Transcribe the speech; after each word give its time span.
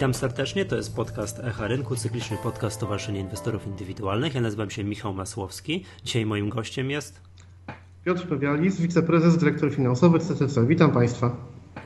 Witam 0.00 0.14
serdecznie, 0.14 0.64
to 0.64 0.76
jest 0.76 0.96
podcast 0.96 1.38
Echa 1.38 1.66
Rynku, 1.66 1.96
cykliczny 1.96 2.36
podcast 2.42 2.76
Stowarzyszenia 2.76 3.20
Inwestorów 3.20 3.66
Indywidualnych. 3.66 4.34
Ja 4.34 4.40
nazywam 4.40 4.70
się 4.70 4.84
Michał 4.84 5.14
Masłowski. 5.14 5.84
Dzisiaj 6.04 6.26
moim 6.26 6.48
gościem 6.48 6.90
jest... 6.90 7.20
Piotr 8.04 8.28
Pewialis, 8.28 8.80
wiceprezes, 8.80 9.38
dyrektor 9.38 9.74
finansowy 9.74 10.18
CCC. 10.18 10.66
Witam 10.66 10.92
Państwa. 10.92 11.36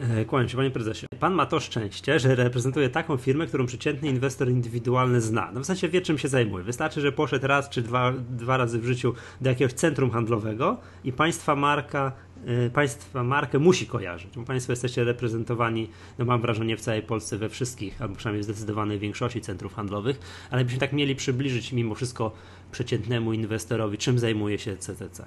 E, 0.00 0.24
kłaniam 0.24 0.48
się, 0.48 0.56
panie 0.56 0.70
prezesie. 0.70 1.06
Pan 1.20 1.34
ma 1.34 1.46
to 1.46 1.60
szczęście, 1.60 2.18
że 2.18 2.34
reprezentuje 2.34 2.88
taką 2.88 3.16
firmę, 3.16 3.46
którą 3.46 3.66
przeciętny 3.66 4.08
inwestor 4.08 4.50
indywidualny 4.50 5.20
zna. 5.20 5.50
No 5.52 5.60
w 5.60 5.66
sensie 5.66 5.88
wie, 5.88 6.00
czym 6.00 6.18
się 6.18 6.28
zajmuje. 6.28 6.64
Wystarczy, 6.64 7.00
że 7.00 7.12
poszedł 7.12 7.46
raz 7.46 7.68
czy 7.68 7.82
dwa, 7.82 8.12
dwa 8.30 8.56
razy 8.56 8.78
w 8.78 8.84
życiu 8.84 9.14
do 9.40 9.50
jakiegoś 9.50 9.72
centrum 9.72 10.10
handlowego 10.10 10.76
i 11.04 11.12
państwa 11.12 11.56
marka 11.56 12.12
państwa 12.72 13.22
markę 13.22 13.58
musi 13.58 13.86
kojarzyć, 13.86 14.36
bo 14.36 14.42
Państwo 14.42 14.72
jesteście 14.72 15.04
reprezentowani, 15.04 15.88
no 16.18 16.24
mam 16.24 16.40
wrażenie, 16.40 16.76
w 16.76 16.80
całej 16.80 17.02
Polsce 17.02 17.38
we 17.38 17.48
wszystkich, 17.48 18.02
albo 18.02 18.16
przynajmniej 18.16 18.42
w 18.42 18.44
zdecydowanej 18.44 18.98
większości 18.98 19.40
centrów 19.40 19.74
handlowych, 19.74 20.18
ale 20.50 20.64
byśmy 20.64 20.80
tak 20.80 20.92
mieli 20.92 21.16
przybliżyć 21.16 21.72
mimo 21.72 21.94
wszystko 21.94 22.32
przeciętnemu 22.72 23.32
inwestorowi, 23.32 23.98
czym 23.98 24.18
zajmuje 24.18 24.58
się 24.58 24.76
CCC. 24.76 25.24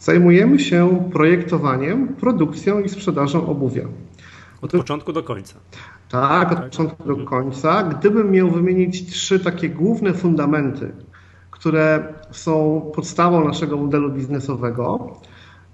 Zajmujemy 0.00 0.58
się 0.58 1.10
projektowaniem, 1.12 2.08
produkcją 2.08 2.80
i 2.80 2.88
sprzedażą 2.88 3.46
obuwia. 3.46 3.84
Od 4.62 4.70
początku 4.70 5.12
do 5.12 5.22
końca. 5.22 5.54
Tak, 6.08 6.52
od 6.52 6.58
tak. 6.58 6.64
początku 6.64 7.04
do 7.04 7.16
końca. 7.16 7.82
Gdybym 7.82 8.30
miał 8.30 8.50
wymienić 8.50 9.10
trzy 9.10 9.40
takie 9.40 9.68
główne 9.68 10.14
fundamenty, 10.14 10.92
które 11.50 12.14
są 12.30 12.80
podstawą 12.94 13.44
naszego 13.44 13.76
modelu 13.76 14.10
biznesowego, 14.10 15.16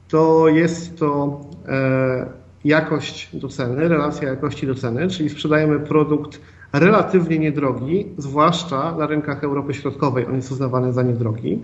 to 0.09 0.49
jest 0.49 0.99
to 0.99 1.41
e, 1.69 2.27
jakość 2.65 3.37
do 3.37 3.49
ceny, 3.49 3.89
relacja 3.89 4.29
jakości 4.29 4.67
do 4.67 4.75
ceny, 4.75 5.09
czyli 5.09 5.31
sprzedajemy 5.31 5.81
produkt 5.81 6.41
relatywnie 6.73 7.39
niedrogi, 7.39 8.07
zwłaszcza 8.19 8.95
na 8.97 9.07
rynkach 9.07 9.45
Europy 9.45 9.75
Środkowej, 9.75 10.27
on 10.27 10.35
jest 10.35 10.53
uznawany 10.53 10.93
za 10.93 11.03
niedrogi. 11.03 11.59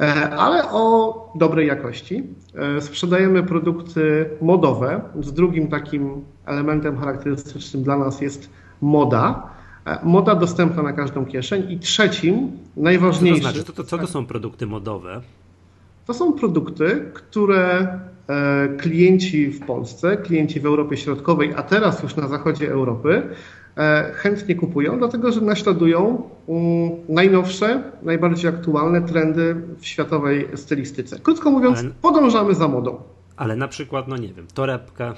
E, 0.00 0.30
ale 0.30 0.70
o 0.70 1.32
dobrej 1.34 1.66
jakości. 1.66 2.22
E, 2.54 2.80
sprzedajemy 2.80 3.42
produkty 3.42 4.30
modowe. 4.42 5.00
Z 5.20 5.32
drugim 5.32 5.68
takim 5.68 6.24
elementem 6.46 6.98
charakterystycznym 6.98 7.82
dla 7.82 7.98
nas 7.98 8.20
jest 8.20 8.50
moda. 8.80 9.54
Moda 10.02 10.34
dostępna 10.34 10.82
na 10.82 10.92
każdą 10.92 11.26
kieszeń. 11.26 11.72
I 11.72 11.78
trzecim, 11.78 12.52
najważniejszym. 12.76 13.42
To 13.42 13.50
znaczy? 13.50 13.64
To, 13.64 13.72
to, 13.72 13.84
co 13.84 13.98
to 13.98 14.06
są 14.06 14.26
produkty 14.26 14.66
modowe? 14.66 15.20
To 16.06 16.14
są 16.14 16.32
produkty, 16.32 17.04
które 17.14 17.98
klienci 18.78 19.48
w 19.48 19.66
Polsce, 19.66 20.16
klienci 20.16 20.60
w 20.60 20.66
Europie 20.66 20.96
Środkowej, 20.96 21.52
a 21.56 21.62
teraz 21.62 22.02
już 22.02 22.16
na 22.16 22.28
zachodzie 22.28 22.70
Europy, 22.70 23.22
E, 23.76 24.12
chętnie 24.14 24.54
kupują, 24.54 24.98
dlatego 24.98 25.32
że 25.32 25.40
naśladują 25.40 26.30
mm, 26.48 26.90
najnowsze, 27.08 27.82
najbardziej 28.02 28.50
aktualne 28.50 29.02
trendy 29.02 29.56
w 29.78 29.86
światowej 29.86 30.48
stylistyce. 30.54 31.18
Krótko 31.18 31.50
mówiąc, 31.50 31.78
ale, 31.78 31.90
podążamy 32.02 32.54
za 32.54 32.68
modą. 32.68 33.02
Ale 33.36 33.56
na 33.56 33.68
przykład, 33.68 34.08
no 34.08 34.16
nie 34.16 34.32
wiem, 34.32 34.46
torebka, 34.54 35.14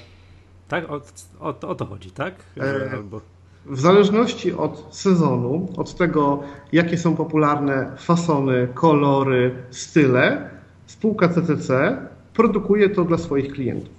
tak? 0.67 0.89
O, 0.89 1.01
o, 1.39 1.47
o 1.67 1.75
to 1.75 1.85
chodzi, 1.85 2.11
tak? 2.11 2.33
E, 2.57 2.91
Albo... 2.91 3.21
W 3.65 3.79
zależności 3.79 4.53
od 4.53 4.87
sezonu, 4.91 5.67
od 5.77 5.95
tego, 5.95 6.43
jakie 6.71 6.97
są 6.97 7.15
popularne 7.15 7.91
fasony, 7.97 8.67
kolory, 8.73 9.55
style, 9.69 10.49
spółka 10.87 11.29
CCC 11.29 11.97
produkuje 12.33 12.89
to 12.89 13.05
dla 13.05 13.17
swoich 13.17 13.53
klientów. 13.53 13.97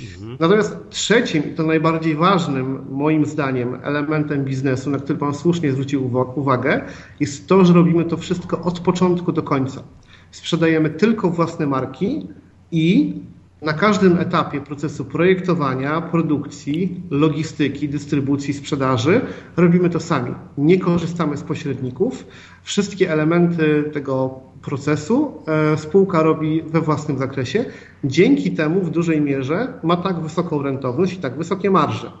Mhm. 0.00 0.36
Natomiast 0.40 0.76
trzecim 0.90 1.52
i 1.52 1.54
to 1.54 1.62
najbardziej 1.62 2.16
ważnym, 2.16 2.78
moim 2.90 3.26
zdaniem, 3.26 3.78
elementem 3.82 4.44
biznesu, 4.44 4.90
na 4.90 4.98
który 4.98 5.18
Pan 5.18 5.34
słusznie 5.34 5.72
zwrócił 5.72 6.10
uwagę, 6.34 6.84
jest 7.20 7.48
to, 7.48 7.64
że 7.64 7.72
robimy 7.72 8.04
to 8.04 8.16
wszystko 8.16 8.62
od 8.62 8.80
początku 8.80 9.32
do 9.32 9.42
końca. 9.42 9.82
Sprzedajemy 10.30 10.90
tylko 10.90 11.30
własne 11.30 11.66
marki 11.66 12.28
i 12.72 13.14
na 13.62 13.72
każdym 13.72 14.18
etapie 14.18 14.60
procesu 14.60 15.04
projektowania, 15.04 16.00
produkcji, 16.00 17.02
logistyki, 17.10 17.88
dystrybucji, 17.88 18.54
sprzedaży 18.54 19.20
robimy 19.56 19.90
to 19.90 20.00
sami. 20.00 20.34
Nie 20.58 20.78
korzystamy 20.78 21.36
z 21.36 21.42
pośredników. 21.42 22.26
Wszystkie 22.62 23.12
elementy 23.12 23.90
tego 23.92 24.40
procesu 24.62 25.42
e, 25.46 25.76
spółka 25.76 26.22
robi 26.22 26.62
we 26.62 26.80
własnym 26.80 27.18
zakresie. 27.18 27.64
Dzięki 28.04 28.50
temu 28.50 28.80
w 28.80 28.90
dużej 28.90 29.20
mierze 29.20 29.72
ma 29.82 29.96
tak 29.96 30.20
wysoką 30.20 30.62
rentowność 30.62 31.12
i 31.12 31.16
tak 31.16 31.36
wysokie 31.36 31.70
marże. 31.70 32.12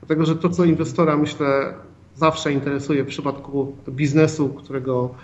Dlatego, 0.00 0.26
że 0.26 0.36
to, 0.36 0.48
co 0.48 0.64
inwestora 0.64 1.16
myślę 1.16 1.74
zawsze 2.14 2.52
interesuje 2.52 3.04
w 3.04 3.06
przypadku 3.06 3.76
biznesu, 3.88 4.48
którego, 4.48 5.14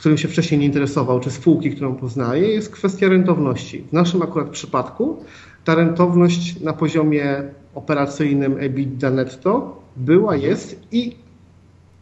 którym 0.00 0.18
się 0.18 0.28
wcześniej 0.28 0.60
nie 0.60 0.66
interesował, 0.66 1.20
czy 1.20 1.30
spółki, 1.30 1.70
którą 1.70 1.94
poznaje, 1.94 2.48
jest 2.48 2.72
kwestia 2.72 3.08
rentowności. 3.08 3.84
W 3.88 3.92
naszym 3.92 4.22
akurat 4.22 4.48
przypadku 4.48 5.24
ta 5.64 5.74
rentowność 5.74 6.60
na 6.60 6.72
poziomie 6.72 7.42
operacyjnym 7.74 8.58
EBITDA 8.58 9.10
netto 9.10 9.80
była, 9.96 10.36
jest 10.36 10.80
i 10.92 11.16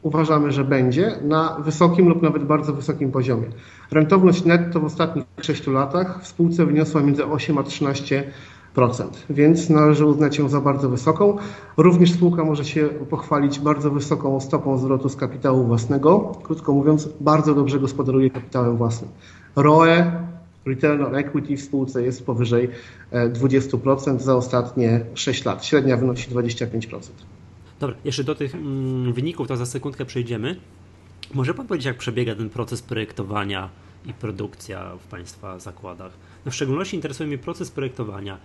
uważamy, 0.03 0.53
że 0.53 0.65
będzie 0.65 1.19
na 1.23 1.57
wysokim 1.65 2.09
lub 2.09 2.23
nawet 2.23 2.45
bardzo 2.45 2.73
wysokim 2.73 3.13
poziomie. 3.13 3.47
Rentowność 3.91 4.45
netto 4.45 4.81
w 4.81 4.85
ostatnich 4.85 5.25
6 5.41 5.67
latach 5.67 6.23
w 6.23 6.27
spółce 6.27 6.67
wyniosła 6.67 7.01
między 7.01 7.27
8 7.27 7.59
a 7.59 7.63
13%, 7.63 8.23
więc 9.31 9.71
należy 9.71 10.07
uznać 10.07 10.39
ją 10.39 10.49
za 10.49 10.61
bardzo 10.61 10.89
wysoką. 10.89 11.37
Również 11.77 12.13
spółka 12.13 12.45
może 12.45 12.65
się 12.65 12.89
pochwalić 13.11 13.61
bardzo 13.61 13.91
wysoką 13.91 14.41
stopą 14.41 14.79
zwrotu 14.79 15.09
z 15.09 15.17
kapitału 15.17 15.65
własnego. 15.65 16.33
Krótko 16.43 16.73
mówiąc, 16.73 17.09
bardzo 17.21 17.55
dobrze 17.55 17.81
gospodaruje 17.81 18.31
kapitałem 18.31 18.77
własnym. 18.77 19.11
ROE, 19.57 20.13
Return 20.67 21.03
on 21.03 21.17
Equity 21.17 21.57
w 21.57 21.63
spółce 21.63 22.03
jest 22.03 22.27
powyżej 22.27 22.69
20% 23.13 24.17
e, 24.17 24.19
za 24.19 24.37
ostatnie 24.37 25.01
6 25.15 25.45
lat. 25.45 25.65
Średnia 25.65 25.97
wynosi 25.97 26.31
25%. 26.31 27.01
Dobra, 27.81 27.97
jeszcze 28.05 28.25
do 28.25 28.35
tych 28.35 28.55
mm, 28.55 29.13
wyników 29.13 29.49
to 29.49 29.57
za 29.57 29.67
sekundkę 29.67 30.05
przejdziemy. 30.05 30.57
Może 31.35 31.55
Pan 31.55 31.67
powiedzieć, 31.67 31.87
jak 31.87 31.97
przebiega 31.97 32.35
ten 32.35 32.51
proces 32.51 32.83
projektowania 32.83 33.69
i 34.07 34.15
produkcja 34.15 34.97
w 34.97 35.07
Państwa 35.07 35.59
zakładach? 35.59 36.13
No 36.45 36.53
w 36.53 36.55
szczególności 36.55 36.97
interesuje 36.97 37.27
mnie 37.27 37.39
proces 37.39 37.71
projektowania. 37.71 38.39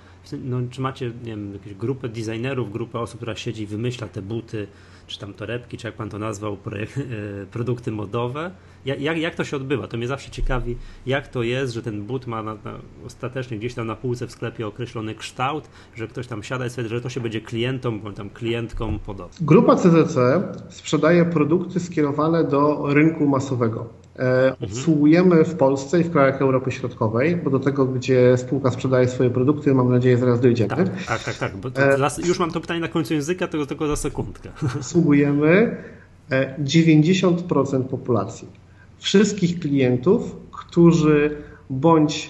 No, 0.43 0.57
czy 0.69 0.81
macie 0.81 1.05
nie 1.05 1.31
wiem, 1.31 1.53
jakąś 1.53 1.73
grupę 1.73 2.09
designerów, 2.09 2.71
grupę 2.71 2.99
osób, 2.99 3.17
która 3.17 3.35
siedzi 3.35 3.63
i 3.63 3.67
wymyśla 3.67 4.07
te 4.07 4.21
buty, 4.21 4.67
czy 5.07 5.19
tam 5.19 5.33
torebki, 5.33 5.77
czy 5.77 5.87
jak 5.87 5.95
pan 5.95 6.09
to 6.09 6.19
nazwał, 6.19 6.57
projekt, 6.57 6.97
e, 6.97 7.01
produkty 7.51 7.91
modowe. 7.91 8.51
Jak, 8.85 9.17
jak 9.17 9.35
to 9.35 9.43
się 9.43 9.57
odbywa? 9.57 9.87
To 9.87 9.97
mnie 9.97 10.07
zawsze 10.07 10.31
ciekawi, 10.31 10.77
jak 11.05 11.27
to 11.27 11.43
jest, 11.43 11.73
że 11.73 11.81
ten 11.81 12.03
but 12.03 12.27
ma 12.27 12.43
na, 12.43 12.53
na, 12.53 12.79
ostatecznie 13.05 13.57
gdzieś 13.57 13.73
tam 13.73 13.87
na 13.87 13.95
półce 13.95 14.27
w 14.27 14.31
sklepie 14.31 14.67
określony 14.67 15.15
kształt, 15.15 15.69
że 15.95 16.07
ktoś 16.07 16.27
tam 16.27 16.43
siada 16.43 16.65
i 16.65 16.69
sobie, 16.69 16.87
że 16.87 17.01
to 17.01 17.09
się 17.09 17.21
będzie 17.21 17.41
klientom, 17.41 17.99
bądź 17.99 18.17
tam 18.17 18.29
klientkom 18.29 18.99
podobne. 18.99 19.37
Grupa 19.41 19.75
CCC 19.75 20.43
sprzedaje 20.69 21.25
produkty 21.25 21.79
skierowane 21.79 22.43
do 22.43 22.93
rynku 22.93 23.27
masowego. 23.27 24.02
E, 24.19 24.56
obsługujemy 24.62 25.46
w 25.46 25.56
Polsce 25.56 26.01
i 26.01 26.03
w 26.03 26.12
krajach 26.12 26.41
Europy 26.41 26.72
Środkowej, 26.72 27.35
bo 27.35 27.50
do 27.50 27.59
tego, 27.59 27.85
gdzie 27.85 28.38
spółka 28.38 28.72
sprzedaje 28.72 29.07
swoje 29.07 29.29
produkty, 29.29 29.74
mam 29.74 29.90
nadzieję, 29.90 30.18
zaraz 30.18 30.40
dojdziemy. 30.40 30.69
Tak, 30.69 31.06
tak, 31.07 31.24
tak. 31.24 31.35
tak 31.35 31.57
bo 31.57 31.69
e, 31.69 32.28
już 32.28 32.40
mam 32.40 32.51
to 32.51 32.62
pytanie 32.62 32.79
na 32.79 32.88
końcu 32.88 33.13
języka, 33.13 33.47
tego 33.47 33.66
tylko 33.66 33.88
za 33.88 33.96
sekundkę. 33.96 34.50
Obsługujemy 34.78 35.78
90% 36.63 37.81
e, 37.81 37.84
populacji. 37.84 38.47
Wszystkich 38.97 39.59
klientów, 39.59 40.35
którzy 40.51 41.38
bądź 41.69 42.30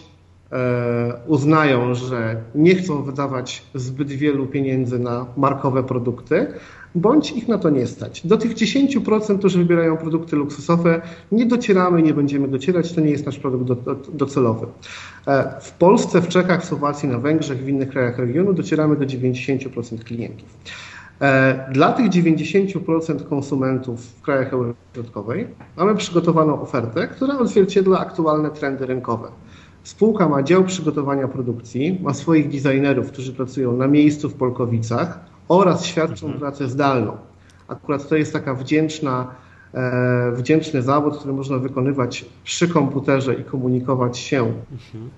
uznają, 1.27 1.95
że 1.95 2.35
nie 2.55 2.75
chcą 2.75 3.03
wydawać 3.03 3.63
zbyt 3.75 4.07
wielu 4.07 4.47
pieniędzy 4.47 4.99
na 4.99 5.25
markowe 5.37 5.83
produkty, 5.83 6.47
bądź 6.95 7.31
ich 7.31 7.47
na 7.47 7.57
to 7.57 7.69
nie 7.69 7.87
stać. 7.87 8.27
Do 8.27 8.37
tych 8.37 8.55
10%, 8.55 9.39
którzy 9.39 9.57
wybierają 9.57 9.97
produkty 9.97 10.35
luksusowe, 10.35 11.01
nie 11.31 11.45
docieramy, 11.45 12.01
nie 12.01 12.13
będziemy 12.13 12.47
docierać, 12.47 12.93
to 12.93 13.01
nie 13.01 13.09
jest 13.09 13.25
nasz 13.25 13.39
produkt 13.39 13.65
do, 13.65 13.75
do, 13.75 13.95
docelowy. 14.13 14.67
E, 15.27 15.61
w 15.61 15.71
Polsce, 15.71 16.21
w 16.21 16.27
Czechach, 16.27 16.61
w 16.61 16.65
Słowacji, 16.65 17.09
na 17.09 17.19
Węgrzech, 17.19 17.57
w 17.57 17.69
innych 17.69 17.89
krajach 17.89 18.19
regionu 18.19 18.53
docieramy 18.53 18.95
do 18.95 19.05
90% 19.05 20.03
klientów. 20.03 20.49
E, 21.21 21.69
dla 21.71 21.91
tych 21.91 22.09
90% 22.09 23.29
konsumentów 23.29 24.05
w 24.05 24.21
krajach 24.21 24.53
Europy 24.53 24.79
Środkowej 24.93 25.47
mamy 25.77 25.95
przygotowaną 25.95 26.61
ofertę, 26.61 27.07
która 27.07 27.39
odzwierciedla 27.39 27.99
aktualne 27.99 28.51
trendy 28.51 28.85
rynkowe. 28.85 29.27
Spółka 29.83 30.29
ma 30.29 30.43
dział 30.43 30.63
przygotowania 30.63 31.27
produkcji, 31.27 31.99
ma 32.01 32.13
swoich 32.13 32.49
designerów, 32.49 33.11
którzy 33.11 33.33
pracują 33.33 33.77
na 33.77 33.87
miejscu 33.87 34.29
w 34.29 34.33
Polkowicach, 34.33 35.32
oraz 35.47 35.85
świadczą 35.85 36.25
mhm. 36.25 36.39
pracę 36.39 36.67
zdalną. 36.67 37.17
Akurat 37.67 38.09
to 38.09 38.15
jest 38.15 38.33
taka 38.33 38.53
wdzięczna 38.53 39.27
e, 39.73 40.31
wdzięczny 40.31 40.81
zawód, 40.81 41.17
który 41.17 41.33
można 41.33 41.57
wykonywać 41.57 42.25
przy 42.43 42.67
komputerze 42.67 43.33
i 43.33 43.43
komunikować 43.43 44.17
się 44.17 44.53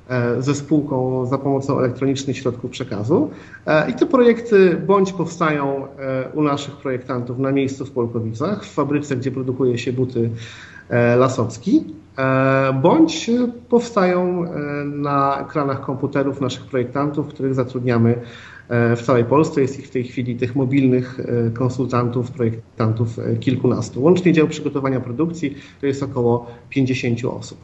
e, 0.10 0.42
ze 0.42 0.56
spółką 0.56 1.26
za 1.26 1.38
pomocą 1.38 1.80
elektronicznych 1.80 2.38
środków 2.38 2.72
przekazu. 2.72 3.30
I 3.90 3.94
te 3.94 4.06
projekty 4.06 4.82
bądź 4.88 5.14
powstają 5.14 5.88
u 6.34 6.44
naszych 6.44 6.76
projektantów 6.76 7.40
na 7.40 7.52
miejscu 7.52 7.86
w 7.86 7.92
Polkowicach, 7.92 8.66
w 8.66 8.74
fabryce, 8.74 9.16
gdzie 9.16 9.32
produkuje 9.32 9.78
się 9.78 9.94
buty 9.94 10.30
Lasocki, 11.18 11.84
bądź 12.82 13.32
powstają 13.70 14.46
na 14.86 15.42
ekranach 15.42 15.82
komputerów 15.82 16.42
naszych 16.42 16.66
projektantów, 16.66 17.28
których 17.28 17.54
zatrudniamy 17.54 18.16
E, 18.16 18.55
w 18.70 19.02
całej 19.06 19.26
Polsce. 19.26 19.62
Jest 19.62 19.80
ich 19.80 19.88
w 19.88 19.90
tej 19.90 20.04
chwili 20.04 20.36
tych 20.36 20.56
mobilnych 20.56 21.20
e, 21.20 21.50
konsultantów, 21.50 22.32
projektantów 22.32 23.20
e, 23.20 23.36
kilkunastu. 23.36 24.04
Łącznie 24.04 24.34
dział 24.34 24.48
przygotowania 24.48 25.00
produkcji 25.00 25.56
to 25.82 25.88
jest 25.88 26.04
około 26.04 26.48
50 26.70 27.26
osób. 27.26 27.58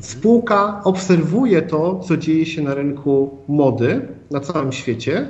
Spółka 0.00 0.80
obserwuje 0.84 1.62
to, 1.62 2.00
co 2.00 2.16
dzieje 2.16 2.46
się 2.46 2.62
na 2.62 2.74
rynku 2.74 3.38
mody 3.48 4.08
na 4.30 4.40
całym 4.40 4.72
świecie. 4.72 5.28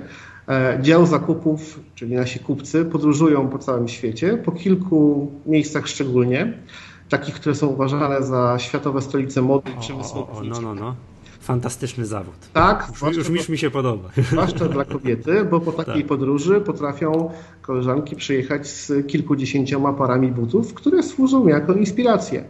Dział 0.80 1.06
zakupów, 1.06 1.80
czyli 1.94 2.14
nasi 2.14 2.38
kupcy, 2.38 2.84
podróżują 2.84 3.48
po 3.48 3.58
całym 3.58 3.88
świecie, 3.88 4.36
po 4.36 4.52
kilku 4.52 5.30
miejscach 5.46 5.88
szczególnie, 5.88 6.52
takich, 7.08 7.34
które 7.34 7.54
są 7.54 7.66
uważane 7.66 8.22
za 8.22 8.58
światowe 8.58 9.02
stolice 9.02 9.42
mody 9.42 9.70
i 9.76 9.80
przemysłu. 9.80 10.26
No, 10.44 10.60
no, 10.60 10.74
no. 10.74 10.94
Fantastyczny 11.42 12.06
zawód. 12.06 12.34
Tak, 12.52 12.88
już, 13.02 13.16
już, 13.16 13.28
już 13.28 13.48
mi 13.48 13.58
się 13.58 13.70
podoba. 13.70 14.08
Zwłaszcza 14.30 14.68
dla 14.68 14.84
kobiety, 14.84 15.44
bo 15.44 15.60
po 15.60 15.72
takiej 15.72 16.02
tak. 16.02 16.06
podróży 16.06 16.60
potrafią 16.60 17.30
koleżanki 17.62 18.16
przyjechać 18.16 18.68
z 18.68 19.06
kilkudziesięcioma 19.06 19.92
parami 19.92 20.32
butów, 20.32 20.74
które 20.74 21.02
służą 21.02 21.46
jako 21.48 21.72
inspirację. 21.72 22.44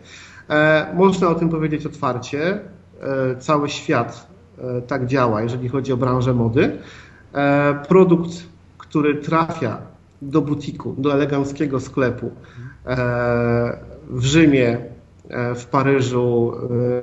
E, 0.51 0.93
można 0.95 1.29
o 1.29 1.35
tym 1.35 1.49
powiedzieć 1.49 1.87
otwarcie. 1.87 2.61
E, 3.01 3.37
cały 3.37 3.69
świat 3.69 4.27
e, 4.59 4.83
tak 4.83 5.07
działa, 5.07 5.43
jeżeli 5.43 5.69
chodzi 5.69 5.93
o 5.93 5.97
branżę 5.97 6.35
mody. 6.35 6.79
E, 7.35 7.75
produkt, 7.89 8.31
który 8.79 9.15
trafia 9.15 9.79
do 10.23 10.43
butiku, 10.43 10.95
do 10.99 11.15
eleganckiego 11.15 11.81
sklepu 11.81 12.31
e, 12.87 12.97
w 14.11 14.25
Rzymie, 14.25 14.92
w 15.55 15.67
Paryżu, 15.67 16.53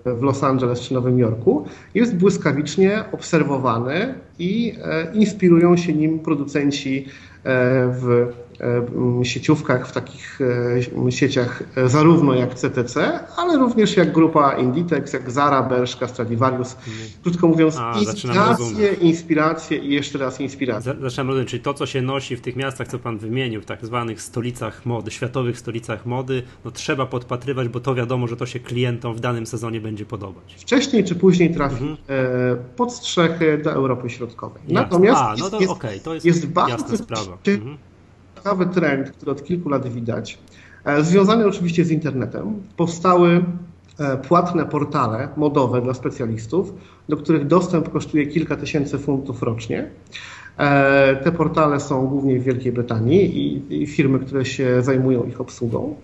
e, 0.06 0.14
w 0.16 0.22
Los 0.22 0.44
Angeles 0.44 0.80
czy 0.80 0.94
Nowym 0.94 1.20
Jorku, 1.20 1.66
jest 1.94 2.16
błyskawicznie 2.16 3.04
obserwowany 3.12 4.14
i 4.40 4.76
e, 4.84 5.16
inspirują 5.16 5.78
się 5.78 5.94
nim 5.94 6.20
producenci 6.20 7.06
w 7.92 8.28
sieciówkach, 9.24 9.88
w 9.88 9.92
takich 9.92 10.40
sieciach 11.10 11.64
zarówno 11.86 12.34
jak 12.34 12.56
CTC, 12.56 13.20
ale 13.38 13.58
również 13.58 13.98
jak 13.98 14.12
grupa 14.12 14.58
Inditex, 14.58 15.14
jak 15.14 15.32
Zara, 15.32 15.64
Bershka, 15.64 16.08
Stradivarius. 16.08 16.78
Krótko 17.24 17.48
mówiąc, 17.48 17.78
A, 17.80 18.00
inspiracje, 18.00 18.94
inspiracje 18.94 19.78
i 19.78 19.94
jeszcze 19.94 20.18
raz 20.18 20.42
inspiracje. 20.42 20.96
Zaczynam 21.02 21.28
rozumieć, 21.28 21.50
czyli 21.50 21.64
to, 21.64 21.74
co 21.74 21.86
się 21.86 22.02
nosi 22.02 22.36
w 22.36 22.42
tych 22.42 22.56
miastach, 22.56 22.88
co 22.88 23.00
Pan 23.00 23.18
wymienił, 23.18 23.62
w 23.62 23.66
tak 23.66 23.86
zwanych 23.86 24.22
stolicach 24.22 24.86
mody, 24.86 25.12
światowych 25.12 25.60
stolicach 25.60 26.06
mody, 26.06 26.44
no 26.66 26.72
trzeba 26.72 27.06
podpatrywać, 27.06 27.68
bo 27.68 27.80
to 27.80 27.96
wiadomo, 27.96 28.28
że 28.28 28.38
to 28.38 28.46
się 28.46 28.60
klientom 28.60 29.16
w 29.16 29.20
danym 29.20 29.46
sezonie 29.46 29.82
będzie 29.82 30.06
podobać. 30.06 30.56
Wcześniej 30.58 31.04
czy 31.04 31.16
później 31.16 31.54
trafi 31.54 31.84
mhm. 31.84 31.98
pod 32.76 32.94
strzechy 32.94 33.58
do 33.64 33.72
Europy 33.72 34.10
Środkowej. 34.10 34.62
Jasne. 34.68 34.82
Natomiast 34.82 35.22
A, 35.22 35.36
no 35.40 35.50
to 35.50 35.60
jest, 35.60 35.72
okay, 35.72 36.00
to 36.00 36.14
jest, 36.14 36.26
jest 36.26 36.48
bardzo 36.48 36.98
sprawa. 36.98 37.38
Mhm 37.48 37.78
ciekawy 38.50 38.74
trend, 38.74 39.12
który 39.12 39.32
od 39.32 39.44
kilku 39.44 39.70
lat 39.70 39.88
widać, 39.88 40.38
e, 40.86 41.04
związany 41.04 41.48
oczywiście 41.48 41.86
z 41.86 41.92
internetem. 41.92 42.54
Powstały 42.78 43.44
e, 44.00 44.18
płatne 44.18 44.66
portale 44.66 45.28
modowe 45.38 45.82
dla 45.82 45.94
specjalistów, 45.94 46.74
do 47.10 47.18
których 47.18 47.48
dostęp 47.48 47.90
kosztuje 47.90 48.28
kilka 48.28 48.56
tysięcy 48.56 48.98
funtów 48.98 49.44
rocznie. 49.44 49.90
E, 50.58 51.16
te 51.16 51.32
portale 51.32 51.80
są 51.80 52.08
głównie 52.08 52.40
w 52.40 52.44
Wielkiej 52.44 52.72
Brytanii 52.72 53.64
i, 53.82 53.88
firmy, 53.88 54.20
które 54.20 54.46
się 54.46 54.82
zajmują 54.82 55.24
ich 55.24 55.42
obsługą. 55.42 55.96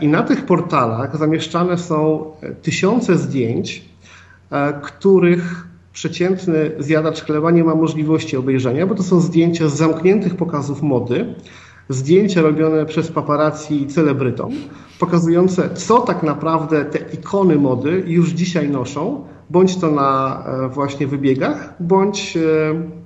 I 0.00 0.08
na 0.08 0.22
tych 0.22 0.46
portalach 0.46 1.16
zamieszczane 1.16 1.78
są 1.78 2.24
tysiące 2.62 3.18
zdjęć, 3.18 3.84
których 4.82 5.66
przeciętny 5.92 6.70
zjadacz 6.78 7.22
chleba 7.24 7.50
nie 7.50 7.64
ma 7.64 7.74
możliwości 7.74 8.36
obejrzenia, 8.36 8.86
bo 8.86 8.94
to 8.94 9.02
są 9.02 9.20
zdjęcia 9.20 9.68
z 9.68 9.76
zamkniętych 9.76 10.36
pokazów 10.36 10.82
mody, 10.82 11.34
zdjęcia 11.88 12.42
robione 12.42 12.86
przez 12.86 13.12
paparazzi 13.12 13.86
celebrytom, 13.86 14.52
pokazujące, 14.98 15.74
co 15.74 16.00
tak 16.00 16.22
naprawdę 16.22 16.84
te 16.84 16.98
ikony 17.14 17.56
mody 17.56 18.04
już 18.06 18.30
dzisiaj 18.30 18.70
noszą, 18.70 19.24
bądź 19.50 19.76
to 19.76 19.90
na 19.90 20.42
e, 20.46 20.68
właśnie 20.68 21.06
wybiegach, 21.06 21.74
bądź 21.80 22.36
e, 22.36 23.01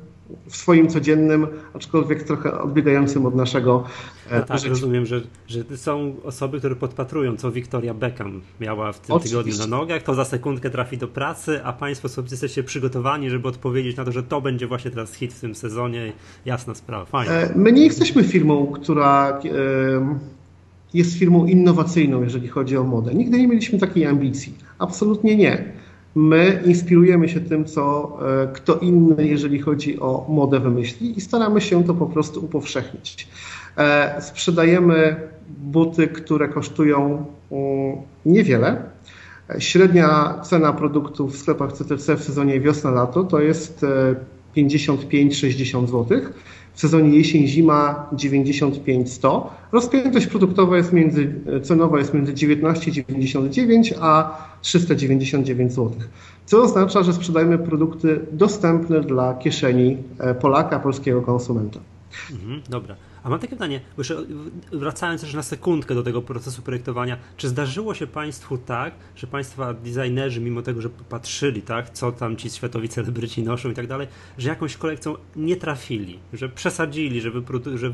w 0.49 0.57
swoim 0.57 0.89
codziennym, 0.89 1.47
aczkolwiek 1.75 2.23
trochę 2.23 2.61
odbiegającym 2.61 3.27
od 3.27 3.35
naszego. 3.35 3.85
E, 4.31 4.39
no 4.39 4.45
tak, 4.45 4.59
życia. 4.59 4.71
rozumiem, 4.71 5.07
że, 5.07 5.21
że 5.47 5.77
są 5.77 6.17
osoby, 6.25 6.59
które 6.59 6.77
podpatrują, 6.77 7.37
co 7.37 7.53
Victoria 7.53 7.95
Beckham 7.95 8.43
miała 8.61 8.93
w 8.93 9.01
tym 9.01 9.17
Oczywiście. 9.17 9.39
tygodniu 9.39 9.59
na 9.59 9.77
nogach, 9.77 10.03
to 10.03 10.15
za 10.15 10.25
sekundkę 10.25 10.71
trafi 10.71 10.99
do 10.99 11.09
pracy, 11.09 11.61
a 11.65 11.73
Państwo 11.73 12.09
sobie 12.09 12.29
jesteście 12.31 12.63
przygotowani, 12.63 13.31
żeby 13.31 13.49
odpowiedzieć 13.49 13.97
na 13.97 14.05
to, 14.05 14.13
że 14.13 14.23
to 14.23 14.41
będzie 14.41 14.67
właśnie 14.67 14.91
teraz 14.91 15.15
hit 15.15 15.35
w 15.35 15.41
tym 15.41 15.55
sezonie. 15.55 16.13
Jasna 16.45 16.75
sprawa, 16.75 17.05
fajnie. 17.05 17.33
E, 17.33 17.53
my 17.57 17.73
nie 17.73 17.85
jesteśmy 17.85 18.25
firmą, 18.25 18.67
która 18.67 19.41
jest 20.95 21.19
firmą 21.19 21.47
innowacyjną, 21.47 22.23
jeżeli 22.23 22.49
chodzi 22.49 22.77
o 22.77 22.85
modę. 22.85 23.15
Nigdy 23.15 23.39
nie 23.39 23.49
mieliśmy 23.49 23.79
takiej 23.79 24.07
ambicji. 24.07 24.55
Absolutnie 24.79 25.37
nie. 25.37 25.73
My 26.17 26.63
inspirujemy 26.67 27.29
się 27.29 27.41
tym, 27.41 27.65
co 27.65 28.17
e, 28.43 28.49
kto 28.53 28.79
inny, 28.79 29.27
jeżeli 29.27 29.59
chodzi 29.59 30.01
o 30.01 30.27
modę, 30.29 30.61
wymyśli 30.61 31.19
i 31.19 31.21
staramy 31.21 31.61
się 31.61 31.85
to 31.85 31.95
po 31.95 32.07
prostu 32.07 32.45
upowszechnić. 32.45 33.29
E, 33.77 34.23
sprzedajemy 34.23 35.17
buty, 35.49 36.09
które 36.09 36.49
kosztują 36.49 37.25
niewiele. 38.27 38.83
Średnia 39.59 40.41
cena 40.43 40.73
produktów 40.73 41.35
w 41.35 41.39
sklepach 41.39 41.73
CTC 41.73 42.17
w 42.17 42.25
sezonie 42.25 42.61
wiosna-lato 42.61 43.25
to 43.25 43.41
jest 43.41 43.87
55-60 44.57 45.85
e, 45.85 45.87
zł 45.87 46.21
w 46.75 46.81
sezonie 46.81 47.19
jesień-zima 47.19 48.09
95-100. 48.13 49.43
Rozpiętość 49.73 50.27
produktowa 50.27 50.77
jest 50.77 50.93
między, 50.93 51.35
cenowa 51.63 51.99
jest 51.99 52.15
między 52.15 52.33
19,99 52.33 53.95
a 54.01 54.46
399 54.63 55.73
zł. 55.73 55.93
Co 56.47 56.63
oznacza, 56.63 57.03
że 57.03 57.13
sprzedajemy 57.13 57.59
produkty 57.59 58.21
dostępne 58.33 59.01
dla 59.01 59.35
kieszeni 59.35 59.97
e, 60.19 60.35
Polaka, 60.35 60.79
polskiego 60.79 61.23
konsumenta. 61.23 61.81
Mhm, 62.31 62.63
dobra. 62.69 62.97
A 63.27 63.29
mam 63.29 63.39
takie 63.39 63.53
pytanie, 63.53 63.81
jeszcze 63.99 64.17
wracając 64.73 65.21
też 65.21 65.35
na 65.35 65.43
sekundkę 65.43 65.95
do 65.95 66.03
tego 66.03 66.23
procesu 66.23 66.63
projektowania, 66.63 67.17
czy 67.37 67.49
zdarzyło 67.49 67.95
się 67.95 68.07
Państwu 68.07 68.59
tak, 68.59 68.95
że 69.17 69.27
Państwa 69.27 69.75
designerzy, 69.75 70.41
mimo 70.41 70.63
tego, 70.63 70.81
że 70.81 70.89
patrzyli, 70.91 71.63
tak, 71.63 71.91
co 71.91 72.13
tam 72.13 72.37
ci 72.37 72.51
światowi 72.51 72.89
celebryci 72.89 73.43
noszą 73.43 73.71
i 73.71 73.75
tak 73.75 73.87
dalej, 73.87 74.07
że 74.39 74.49
jakąś 74.49 74.77
kolekcją 74.77 75.15
nie 75.37 75.57
trafili, 75.57 76.19
że 76.33 76.49
przesadzili, 76.49 77.21
że, 77.21 77.31
że 77.75 77.91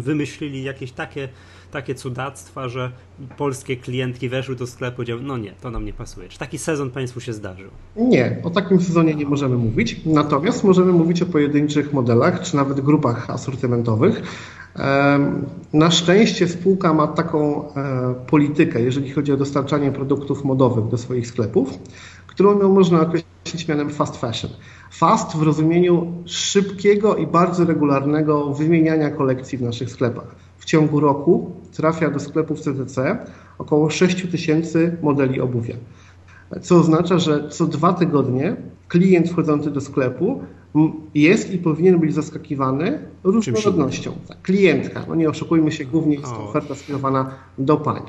wymyślili 0.00 0.62
jakieś 0.62 0.92
takie, 0.92 1.28
takie 1.70 1.94
cudactwa, 1.94 2.68
że 2.68 2.92
polskie 3.36 3.76
klientki 3.76 4.28
weszły 4.28 4.56
do 4.56 4.66
sklepu 4.66 5.02
i 5.02 5.06
no 5.22 5.38
nie, 5.38 5.52
to 5.52 5.70
nam 5.70 5.84
nie 5.84 5.92
pasuje. 5.92 6.28
Czy 6.28 6.38
taki 6.38 6.58
sezon 6.58 6.90
Państwu 6.90 7.20
się 7.20 7.32
zdarzył? 7.32 7.70
Nie, 7.96 8.36
o 8.42 8.50
takim 8.50 8.80
sezonie 8.80 9.14
nie 9.14 9.26
możemy 9.26 9.56
mówić, 9.56 10.00
natomiast 10.06 10.64
możemy 10.64 10.92
mówić 10.92 11.22
o 11.22 11.26
pojedynczych 11.26 11.92
modelach, 11.92 12.40
czy 12.40 12.56
nawet 12.56 12.80
grupach 12.80 13.30
asortymentowych, 13.30 14.22
na 15.72 15.90
szczęście 15.90 16.48
spółka 16.48 16.94
ma 16.94 17.06
taką 17.06 17.68
e, 17.74 18.14
politykę, 18.26 18.80
jeżeli 18.80 19.10
chodzi 19.10 19.32
o 19.32 19.36
dostarczanie 19.36 19.92
produktów 19.92 20.44
modowych 20.44 20.88
do 20.88 20.98
swoich 20.98 21.26
sklepów, 21.26 21.78
którą 22.26 22.68
można 22.68 23.00
określić 23.00 23.68
mianem 23.68 23.90
fast 23.90 24.16
fashion. 24.16 24.50
Fast 24.90 25.36
w 25.36 25.42
rozumieniu 25.42 26.12
szybkiego 26.26 27.16
i 27.16 27.26
bardzo 27.26 27.64
regularnego 27.64 28.54
wymieniania 28.54 29.10
kolekcji 29.10 29.58
w 29.58 29.62
naszych 29.62 29.90
sklepach. 29.90 30.34
W 30.60 30.64
ciągu 30.64 31.00
roku 31.00 31.50
trafia 31.72 32.10
do 32.10 32.20
sklepów 32.20 32.60
CTC 32.60 33.18
około 33.58 33.90
6 33.90 34.30
tysięcy 34.30 34.96
modeli 35.02 35.40
obuwia. 35.40 35.74
Co 36.62 36.76
oznacza, 36.76 37.18
że 37.18 37.48
co 37.48 37.66
dwa 37.66 37.92
tygodnie 37.92 38.56
klient 38.88 39.30
wchodzący 39.30 39.70
do 39.70 39.80
sklepu 39.80 40.42
jest 41.14 41.52
i 41.54 41.58
powinien 41.58 41.98
być 41.98 42.14
zaskakiwany 42.14 42.98
różnorodnością. 43.24 44.12
Tak, 44.28 44.42
klientka, 44.42 45.04
no 45.08 45.14
nie 45.14 45.28
oszukujmy 45.28 45.72
się, 45.72 45.84
głównie 45.84 46.14
jest 46.14 46.26
to 46.26 46.48
oferta 46.48 46.74
skierowana 46.74 47.30
do 47.58 47.76
pań. 47.76 48.02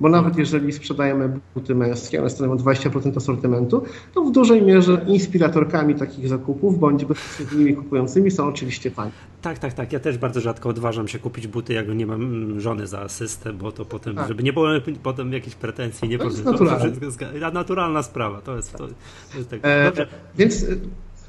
Bo 0.00 0.08
nawet 0.08 0.38
jeżeli 0.38 0.72
sprzedajemy 0.72 1.40
buty 1.54 1.74
męskie, 1.74 2.20
one 2.20 2.30
stanowią 2.30 2.64
20% 2.64 3.16
asortymentu, 3.16 3.82
to 4.14 4.24
w 4.24 4.32
dużej 4.32 4.62
mierze 4.62 5.04
inspiratorkami 5.06 5.94
takich 5.94 6.28
zakupów 6.28 6.78
bądź 6.78 7.04
bezpośrednimi 7.04 7.76
kupującymi 7.76 8.30
są 8.30 8.46
oczywiście 8.46 8.90
panie. 8.90 9.12
Tak, 9.46 9.58
tak, 9.58 9.72
tak. 9.72 9.92
Ja 9.92 10.00
też 10.00 10.18
bardzo 10.18 10.40
rzadko 10.40 10.68
odważam 10.68 11.08
się 11.08 11.18
kupić 11.18 11.46
buty, 11.46 11.72
jak 11.72 11.88
nie 11.88 12.06
mam 12.06 12.60
żony 12.60 12.86
za 12.86 13.00
asystę, 13.00 13.52
bo 13.52 13.72
to 13.72 13.84
potem, 13.84 14.16
tak. 14.16 14.28
żeby 14.28 14.42
nie 14.42 14.52
było 14.52 14.68
potem 15.02 15.32
jakichś 15.32 15.56
pretensji, 15.56 16.08
nie 16.08 16.18
to 16.18 16.24
jest 16.24 16.44
naturalna. 16.44 17.50
naturalna 17.52 18.02
sprawa. 18.02 18.40
To 18.40 18.56
jest, 18.56 18.72
to, 18.72 18.78
to 19.32 19.38
jest 19.38 19.50
tak. 19.50 19.60
E, 19.62 19.92
więc 20.36 20.64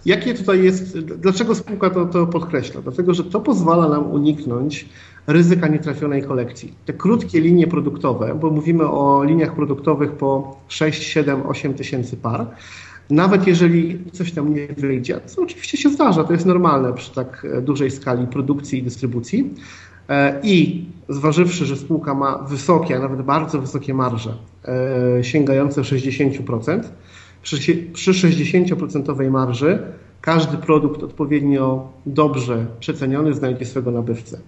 Jakie 0.05 0.33
tutaj 0.33 0.63
jest, 0.63 0.99
dlaczego 0.99 1.55
spółka 1.55 1.89
to, 1.89 2.05
to 2.05 2.27
podkreśla? 2.27 2.81
Dlatego, 2.81 3.13
że 3.13 3.23
to 3.23 3.39
pozwala 3.39 3.89
nam 3.89 4.11
uniknąć 4.11 4.89
ryzyka 5.27 5.67
nietrafionej 5.67 6.23
kolekcji. 6.23 6.73
Te 6.85 6.93
krótkie 6.93 7.41
linie 7.41 7.67
produktowe, 7.67 8.37
bo 8.41 8.49
mówimy 8.49 8.89
o 8.89 9.23
liniach 9.23 9.55
produktowych 9.55 10.11
po 10.11 10.57
6, 10.67 11.03
7, 11.03 11.45
8 11.45 11.73
tysięcy 11.73 12.17
par, 12.17 12.47
nawet 13.09 13.47
jeżeli 13.47 13.99
coś 14.11 14.31
tam 14.31 14.53
nie 14.53 14.67
wyjdzie, 14.67 15.19
co 15.25 15.41
oczywiście 15.41 15.77
się 15.77 15.89
zdarza, 15.89 16.23
to 16.23 16.33
jest 16.33 16.45
normalne 16.45 16.93
przy 16.93 17.13
tak 17.13 17.47
dużej 17.61 17.91
skali 17.91 18.27
produkcji 18.27 18.79
i 18.79 18.83
dystrybucji. 18.83 19.53
E, 20.09 20.39
I 20.43 20.85
zważywszy, 21.09 21.65
że 21.65 21.77
spółka 21.77 22.13
ma 22.13 22.37
wysokie, 22.37 22.95
a 22.95 22.99
nawet 22.99 23.21
bardzo 23.21 23.61
wysokie 23.61 23.93
marże, 23.93 24.33
e, 24.65 25.23
sięgające 25.23 25.81
60%, 25.81 26.81
przy 27.93 28.13
60% 28.13 29.29
marży 29.29 29.79
każdy 30.21 30.57
produkt 30.57 31.03
odpowiednio 31.03 31.91
dobrze 32.05 32.65
przeceniony 32.79 33.33
znajdzie 33.33 33.65
swego 33.65 33.91
nabywcę. 33.91 34.39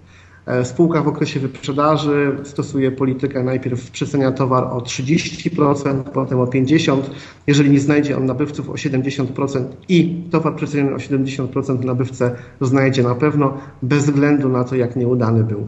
E, 0.45 0.65
spółka 0.65 1.01
w 1.01 1.07
okresie 1.07 1.39
wyprzedaży 1.39 2.37
stosuje 2.43 2.91
politykę 2.91 3.43
najpierw 3.43 3.91
przecenia 3.91 4.31
towar 4.31 4.63
o 4.63 4.77
30%, 4.77 6.03
potem 6.03 6.39
o 6.39 6.45
50%. 6.45 7.01
Jeżeli 7.47 7.69
nie 7.69 7.79
znajdzie 7.79 8.17
on 8.17 8.25
nabywców 8.25 8.69
o 8.69 8.73
70% 8.73 9.63
i 9.89 10.23
towar 10.31 10.55
przeceniony 10.55 10.95
o 10.95 10.97
70% 10.97 11.85
nabywcę 11.85 12.35
znajdzie 12.61 13.03
na 13.03 13.15
pewno, 13.15 13.57
bez 13.81 14.05
względu 14.05 14.49
na 14.49 14.63
to, 14.63 14.75
jak 14.75 14.95
nieudany 14.95 15.43
był. 15.43 15.67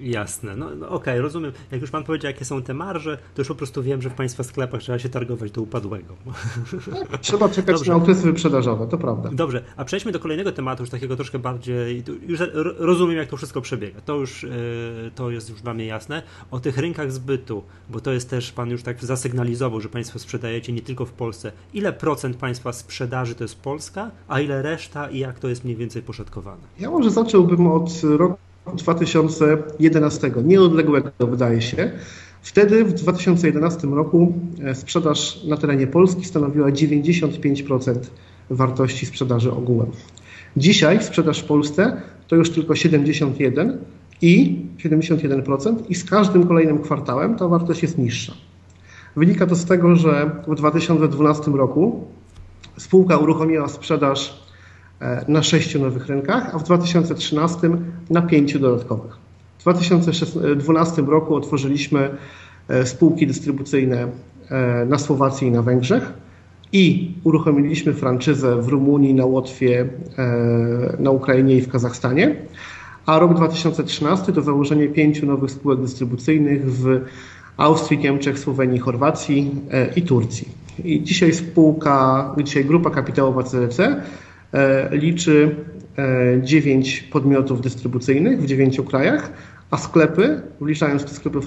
Jasne, 0.00 0.56
no, 0.56 0.66
no 0.70 0.88
okej, 0.88 0.96
okay, 0.96 1.20
rozumiem. 1.20 1.52
Jak 1.70 1.80
już 1.80 1.90
pan 1.90 2.04
powiedział, 2.04 2.30
jakie 2.32 2.44
są 2.44 2.62
te 2.62 2.74
marże, 2.74 3.18
to 3.34 3.40
już 3.40 3.48
po 3.48 3.54
prostu 3.54 3.82
wiem, 3.82 4.02
że 4.02 4.10
w 4.10 4.14
państwa 4.14 4.42
sklepach 4.42 4.80
trzeba 4.80 4.98
się 4.98 5.08
targować 5.08 5.50
do 5.50 5.62
upadłego. 5.62 6.14
Tak, 7.10 7.20
trzeba 7.20 7.48
czekać 7.48 7.76
Dobrze. 7.76 7.92
na 7.92 7.96
okresy 7.96 8.22
wyprzedażowe, 8.22 8.86
to 8.86 8.98
prawda. 8.98 9.30
Dobrze, 9.32 9.64
a 9.76 9.84
przejdźmy 9.84 10.12
do 10.12 10.20
kolejnego 10.20 10.52
tematu, 10.52 10.82
już 10.82 10.90
takiego 10.90 11.16
troszkę 11.16 11.38
bardziej, 11.38 12.04
już 12.26 12.40
rozumiem, 12.78 13.16
jak 13.16 13.28
to 13.28 13.36
wszystko 13.36 13.60
przebiega. 13.60 14.00
To 14.00 14.16
już, 14.16 14.44
e, 14.44 14.48
to 15.14 15.30
jest 15.30 15.50
już 15.50 15.62
dla 15.62 15.74
mnie 15.74 15.86
jasne. 15.86 16.22
O 16.50 16.60
tych 16.60 16.78
rynkach 16.78 17.12
zbytu, 17.12 17.62
bo 17.90 18.00
to 18.00 18.12
jest 18.12 18.30
też, 18.30 18.52
pan 18.52 18.70
już 18.70 18.82
tak 18.82 19.04
zasygnalizował, 19.04 19.80
że 19.80 19.88
państwo 19.88 20.18
sprzedajecie 20.18 20.72
nie 20.72 20.82
tylko 20.82 21.06
w 21.06 21.12
Polsce. 21.12 21.52
Ile 21.74 21.92
procent 21.92 22.36
państwa 22.36 22.72
sprzedaży 22.72 23.34
to 23.34 23.44
jest 23.44 23.60
Polska, 23.60 24.10
a 24.28 24.40
ile 24.40 24.62
reszta 24.62 25.10
i 25.10 25.18
jak 25.18 25.38
to 25.38 25.48
jest 25.48 25.64
mniej 25.64 25.76
więcej 25.76 26.02
poszatkowane? 26.02 26.62
Ja 26.80 26.90
może 26.90 27.10
zacząłbym 27.10 27.66
od 27.66 27.90
roku 28.02 28.47
2011, 28.76 30.30
nieodległego 30.44 31.10
wydaje 31.20 31.62
się. 31.62 31.90
Wtedy 32.42 32.84
w 32.84 32.92
2011 32.92 33.86
roku 33.86 34.32
e, 34.64 34.74
sprzedaż 34.74 35.44
na 35.44 35.56
terenie 35.56 35.86
Polski 35.86 36.24
stanowiła 36.24 36.68
95% 36.68 37.94
wartości 38.50 39.06
sprzedaży 39.06 39.52
ogółem. 39.52 39.90
Dzisiaj 40.56 41.02
sprzedaż 41.04 41.40
w 41.40 41.44
Polsce 41.44 42.02
to 42.28 42.36
już 42.36 42.50
tylko 42.50 42.76
71 42.76 43.78
i 44.22 44.62
71% 44.78 45.76
i 45.88 45.94
z 45.94 46.04
każdym 46.04 46.46
kolejnym 46.46 46.82
kwartałem 46.82 47.36
ta 47.36 47.48
wartość 47.48 47.82
jest 47.82 47.98
niższa. 47.98 48.32
Wynika 49.16 49.46
to 49.46 49.56
z 49.56 49.64
tego, 49.64 49.96
że 49.96 50.30
w 50.48 50.54
2012 50.54 51.50
roku 51.50 52.04
spółka 52.76 53.16
uruchomiła 53.16 53.68
sprzedaż 53.68 54.47
na 55.28 55.42
sześciu 55.42 55.80
nowych 55.80 56.06
rynkach, 56.06 56.54
a 56.54 56.58
w 56.58 56.64
2013 56.64 57.70
na 58.10 58.22
pięciu 58.22 58.58
dodatkowych. 58.58 59.16
W 59.58 59.62
2012 59.62 61.02
roku 61.02 61.34
otworzyliśmy 61.34 62.10
e, 62.68 62.86
spółki 62.86 63.26
dystrybucyjne 63.26 64.08
e, 64.50 64.84
na 64.84 64.98
Słowacji 64.98 65.48
i 65.48 65.50
na 65.50 65.62
Węgrzech 65.62 66.12
i 66.72 67.14
uruchomiliśmy 67.24 67.94
franczyzę 67.94 68.62
w 68.62 68.68
Rumunii, 68.68 69.14
na 69.14 69.24
Łotwie, 69.24 69.88
na 70.98 71.10
Ukrainie 71.10 71.54
i 71.54 71.60
w 71.60 71.68
Kazachstanie. 71.68 72.36
A 73.06 73.18
rok 73.18 73.34
2013 73.34 74.32
to 74.32 74.42
założenie 74.42 74.88
pięciu 74.88 75.26
nowych 75.26 75.50
spółek 75.50 75.80
dystrybucyjnych 75.80 76.72
w 76.72 77.00
Austrii, 77.56 77.98
Niemczech, 77.98 78.38
Słowenii, 78.38 78.78
Chorwacji 78.78 79.50
i 79.96 80.02
Turcji. 80.02 80.48
I 80.84 81.02
dzisiaj 81.02 81.32
spółka, 81.32 82.34
dzisiaj 82.44 82.64
grupa 82.64 82.90
kapitałowa 82.90 83.42
CDC 83.42 83.82
E, 83.82 84.02
liczy 84.90 85.56
9 86.42 87.04
e, 87.08 87.12
podmiotów 87.12 87.60
dystrybucyjnych 87.60 88.42
w 88.42 88.46
9 88.46 88.80
krajach, 88.88 89.32
a 89.70 89.76
sklepy, 89.76 90.42
wliczając 90.60 91.04
te 91.04 91.10
sklepy 91.10 91.38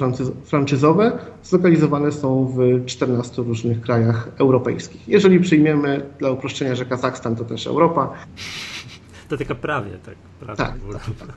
franczyzowe, 0.43 1.19
zlokalizowane 1.43 2.11
są 2.11 2.45
w 2.57 2.85
14 2.85 3.41
różnych 3.41 3.81
krajach 3.81 4.29
europejskich. 4.37 5.09
Jeżeli 5.09 5.39
przyjmiemy 5.39 6.05
dla 6.19 6.31
uproszczenia, 6.31 6.75
że 6.75 6.85
Kazachstan 6.85 7.35
to 7.35 7.45
też 7.45 7.67
Europa. 7.67 8.09
To 9.29 9.37
tylko 9.37 9.55
prawie, 9.55 9.91
tak. 10.05 10.15
Prawie 10.39 10.57
tak, 10.57 10.73
tak, 10.93 11.27
tak. 11.27 11.35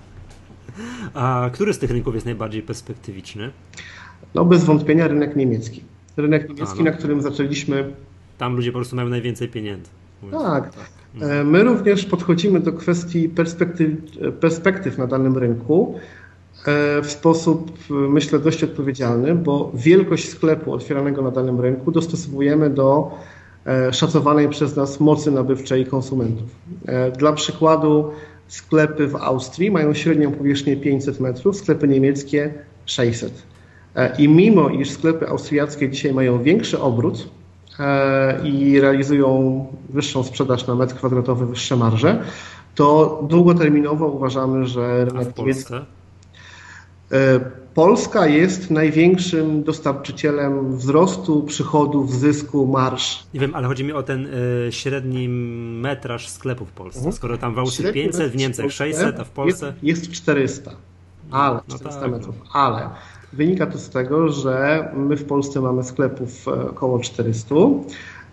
A 1.14 1.50
który 1.52 1.74
z 1.74 1.78
tych 1.78 1.90
rynków 1.90 2.14
jest 2.14 2.26
najbardziej 2.26 2.62
perspektywiczny? 2.62 3.50
No 4.34 4.44
bez 4.44 4.64
wątpienia 4.64 5.08
rynek 5.08 5.36
niemiecki. 5.36 5.84
Rynek 6.16 6.48
niemiecki, 6.48 6.78
no. 6.78 6.84
na 6.84 6.90
którym 6.90 7.22
zaczęliśmy... 7.22 7.92
Tam 8.38 8.56
ludzie 8.56 8.72
po 8.72 8.78
prostu 8.78 8.96
mają 8.96 9.08
najwięcej 9.08 9.48
pieniędzy. 9.48 9.90
Tak. 10.32 10.74
tak. 10.74 11.03
E, 11.20 11.44
my 11.44 11.64
również 11.64 12.04
podchodzimy 12.04 12.60
do 12.60 12.72
kwestii 12.72 13.28
perspektyw, 13.28 13.88
perspektyw 14.40 14.98
na 14.98 15.06
danym 15.06 15.38
rynku 15.38 15.94
e, 16.66 17.02
w 17.02 17.10
sposób, 17.10 17.72
myślę, 17.90 18.38
dość 18.38 18.64
odpowiedzialny, 18.64 19.34
bo 19.34 19.72
wielkość 19.74 20.28
sklepu 20.28 20.72
otwieranego 20.72 21.22
na 21.22 21.30
danym 21.30 21.60
rynku 21.60 21.92
dostosowujemy 21.92 22.70
do 22.70 23.10
e, 23.66 23.92
szacowanej 23.92 24.48
przez 24.48 24.76
nas 24.76 25.00
mocy 25.00 25.30
nabywczej 25.30 25.86
konsumentów. 25.86 26.48
Dla 27.18 27.32
przykładu, 27.32 28.10
sklepy 28.48 29.08
w 29.08 29.16
Austrii 29.16 29.70
mają 29.70 29.94
średnią 29.94 30.32
powierzchnię 30.32 30.76
500 30.76 31.20
metrów, 31.20 31.56
sklepy 31.56 31.88
niemieckie 31.88 32.54
600. 32.86 33.42
I 34.18 34.28
mimo, 34.28 34.68
iż 34.68 34.90
sklepy 34.90 35.28
austriackie 35.28 35.90
dzisiaj 35.90 36.14
mają 36.14 36.42
większy 36.42 36.80
obrót, 36.80 37.28
E, 37.43 37.43
i 38.44 38.80
realizują 38.80 39.66
wyższą 39.88 40.22
sprzedaż 40.22 40.66
na 40.66 40.74
metr 40.74 40.94
kwadratowy, 40.94 41.46
wyższe 41.46 41.76
marże, 41.76 42.24
to 42.74 43.20
długoterminowo 43.28 44.06
uważamy, 44.06 44.66
że 44.66 45.04
rynek 45.04 45.28
A 45.38 45.42
w 45.42 47.14
e, 47.14 47.40
Polska 47.74 48.26
jest 48.26 48.70
największym 48.70 49.62
dostarczycielem 49.62 50.76
wzrostu 50.76 51.42
przychodów, 51.42 52.12
zysku, 52.12 52.66
marsz. 52.66 53.26
Nie 53.34 53.40
wiem, 53.40 53.54
ale 53.54 53.68
chodzi 53.68 53.84
mi 53.84 53.92
o 53.92 54.02
ten 54.02 54.26
y, 54.26 54.72
średni 54.72 55.28
metraż 55.82 56.28
sklepów 56.28 56.68
w 56.68 56.72
Polsce. 56.72 56.98
Mhm. 56.98 57.16
Skoro 57.16 57.38
tam 57.38 57.54
w 57.54 57.58
Austrii 57.58 57.92
500, 57.92 58.32
w 58.32 58.36
Niemczech 58.36 58.72
600, 58.72 59.20
a 59.20 59.24
w 59.24 59.30
Polsce... 59.30 59.66
Jest, 59.82 60.02
jest 60.04 60.12
400, 60.12 60.70
ale 61.30 61.60
no 61.68 61.78
400 61.78 62.00
tak, 62.00 62.10
metrów, 62.10 62.34
ale 62.52 62.90
Wynika 63.36 63.66
to 63.66 63.78
z 63.78 63.90
tego, 63.90 64.28
że 64.28 64.88
my 64.96 65.16
w 65.16 65.24
Polsce 65.24 65.60
mamy 65.60 65.84
sklepów 65.84 66.48
e, 66.48 66.70
około 66.70 66.98
400, 66.98 67.54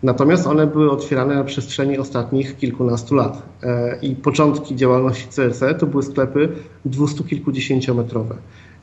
natomiast 0.04 0.48
one 0.48 0.68
były 0.68 0.92
otwierane 0.92 1.36
na 1.36 1.44
przestrzeni 1.44 1.98
ostatnich 1.98 2.58
kilkunastu 2.58 3.16
lat. 3.16 3.44
E, 3.64 4.00
I 4.02 4.16
początki 4.16 4.76
działalności 4.76 5.28
CRC 5.28 5.64
to 5.80 5.88
były 5.88 6.04
sklepy 6.04 6.50
dwustu 6.86 7.24
kilkudziesięciometrowe. 7.24 8.36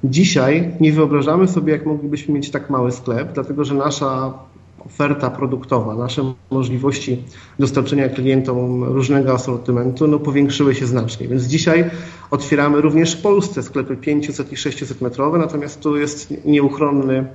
Dzisiaj 0.04 0.74
nie 0.80 0.92
wyobrażamy 0.92 1.48
sobie, 1.48 1.72
jak 1.72 1.86
moglibyśmy 1.86 2.34
mieć 2.34 2.50
tak 2.50 2.70
mały 2.70 2.92
sklep, 2.92 3.32
dlatego 3.32 3.64
że 3.64 3.74
nasza 3.74 4.34
oferta 4.86 5.30
produktowa, 5.30 5.94
nasze 5.94 6.32
możliwości 6.50 7.22
dostarczenia 7.58 8.08
klientom 8.08 8.84
różnego 8.84 9.32
asortymentu 9.32 10.08
no, 10.08 10.18
powiększyły 10.18 10.74
się 10.74 10.86
znacznie. 10.86 11.28
Więc 11.28 11.44
dzisiaj 11.44 11.90
otwieramy 12.30 12.80
również 12.80 13.16
w 13.16 13.22
Polsce 13.22 13.62
sklepy 13.62 13.96
500 13.96 14.52
i 14.52 14.56
600 14.56 15.00
metrowe, 15.00 15.38
natomiast 15.38 15.80
tu 15.80 15.96
jest 15.96 16.44
nieuchronny 16.44 17.26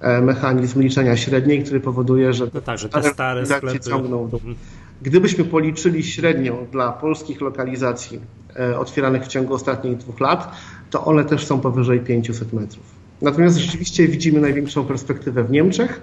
e, 0.00 0.20
mechanizm 0.20 0.80
liczenia 0.80 1.16
średniej, 1.16 1.64
który 1.64 1.80
powoduje, 1.80 2.32
że, 2.32 2.46
no 2.54 2.60
tak, 2.60 2.78
że 2.78 2.88
te 2.88 3.02
stare 3.02 3.46
sklepy 3.46 3.80
ciągną 3.80 4.28
do... 4.28 4.36
Mhm. 4.36 4.54
Gdybyśmy 5.02 5.44
policzyli 5.44 6.02
średnią 6.02 6.66
dla 6.72 6.92
polskich 6.92 7.40
lokalizacji 7.40 8.20
e, 8.56 8.78
otwieranych 8.78 9.24
w 9.24 9.28
ciągu 9.28 9.54
ostatnich 9.54 9.96
dwóch 9.96 10.20
lat, 10.20 10.52
to 10.90 11.04
one 11.04 11.24
też 11.24 11.46
są 11.46 11.60
powyżej 11.60 12.00
500 12.00 12.52
metrów. 12.52 12.84
Natomiast 13.22 13.56
rzeczywiście 13.56 14.08
widzimy 14.08 14.40
największą 14.40 14.84
perspektywę 14.84 15.44
w 15.44 15.50
Niemczech, 15.50 16.02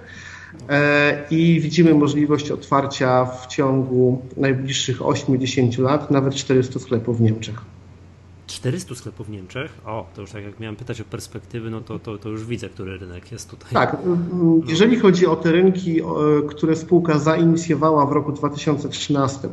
i 1.30 1.60
widzimy 1.60 1.94
możliwość 1.94 2.50
otwarcia 2.50 3.24
w 3.24 3.46
ciągu 3.46 4.22
najbliższych 4.36 4.98
8-10 4.98 5.82
lat 5.82 6.10
nawet 6.10 6.34
400 6.34 6.78
sklepów 6.78 7.18
w 7.18 7.20
Niemczech. 7.20 7.62
400 8.48 8.94
sklepów 8.94 9.26
w 9.26 9.30
Niemczech? 9.30 9.72
O, 9.84 10.06
to 10.14 10.20
już 10.20 10.30
tak 10.30 10.44
jak 10.44 10.60
miałem 10.60 10.76
pytać 10.76 11.00
o 11.00 11.04
perspektywy, 11.04 11.70
no 11.70 11.80
to, 11.80 11.98
to, 11.98 12.18
to 12.18 12.28
już 12.28 12.46
widzę, 12.46 12.68
który 12.68 12.98
rynek 12.98 13.32
jest 13.32 13.50
tutaj. 13.50 13.72
Tak, 13.72 13.96
jeżeli 14.66 14.96
chodzi 14.96 15.26
o 15.26 15.36
te 15.36 15.52
rynki, 15.52 16.00
które 16.48 16.76
spółka 16.76 17.18
zainicjowała 17.18 18.06
w 18.06 18.12
roku 18.12 18.32
2013, 18.32 19.48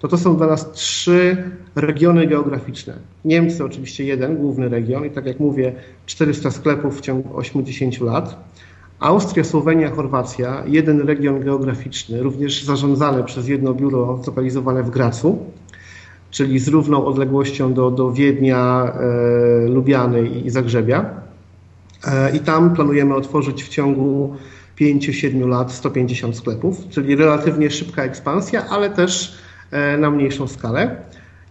to 0.00 0.08
to 0.08 0.18
są 0.18 0.36
dla 0.36 0.46
nas 0.46 0.72
trzy 0.72 1.50
regiony 1.76 2.26
geograficzne. 2.26 2.98
Niemcy 3.24 3.64
oczywiście 3.64 4.04
jeden, 4.04 4.36
główny 4.36 4.68
region 4.68 5.06
i 5.06 5.10
tak 5.10 5.26
jak 5.26 5.40
mówię, 5.40 5.72
400 6.06 6.50
sklepów 6.50 6.98
w 6.98 7.00
ciągu 7.00 7.36
80 7.36 8.00
lat. 8.00 8.48
Austria, 9.00 9.44
Słowenia, 9.44 9.90
Chorwacja, 9.90 10.62
jeden 10.66 11.00
region 11.00 11.40
geograficzny, 11.40 12.22
również 12.22 12.64
zarządzany 12.64 13.24
przez 13.24 13.48
jedno 13.48 13.74
biuro 13.74 14.20
zlokalizowane 14.22 14.82
w 14.82 14.90
Gracu 14.90 15.38
czyli 16.30 16.58
z 16.58 16.68
równą 16.68 17.06
odległością 17.06 17.74
do, 17.74 17.90
do 17.90 18.12
Wiednia, 18.12 18.92
e, 18.94 19.68
Lubiany 19.68 20.28
i 20.28 20.50
Zagrzebia. 20.50 21.10
E, 22.06 22.36
I 22.36 22.40
tam 22.40 22.74
planujemy 22.74 23.14
otworzyć 23.14 23.64
w 23.64 23.68
ciągu 23.68 24.36
5-7 24.80 25.48
lat 25.48 25.72
150 25.72 26.36
sklepów, 26.36 26.88
czyli 26.88 27.16
relatywnie 27.16 27.70
szybka 27.70 28.02
ekspansja, 28.02 28.66
ale 28.68 28.90
też 28.90 29.38
e, 29.70 29.98
na 29.98 30.10
mniejszą 30.10 30.48
skalę. 30.48 30.96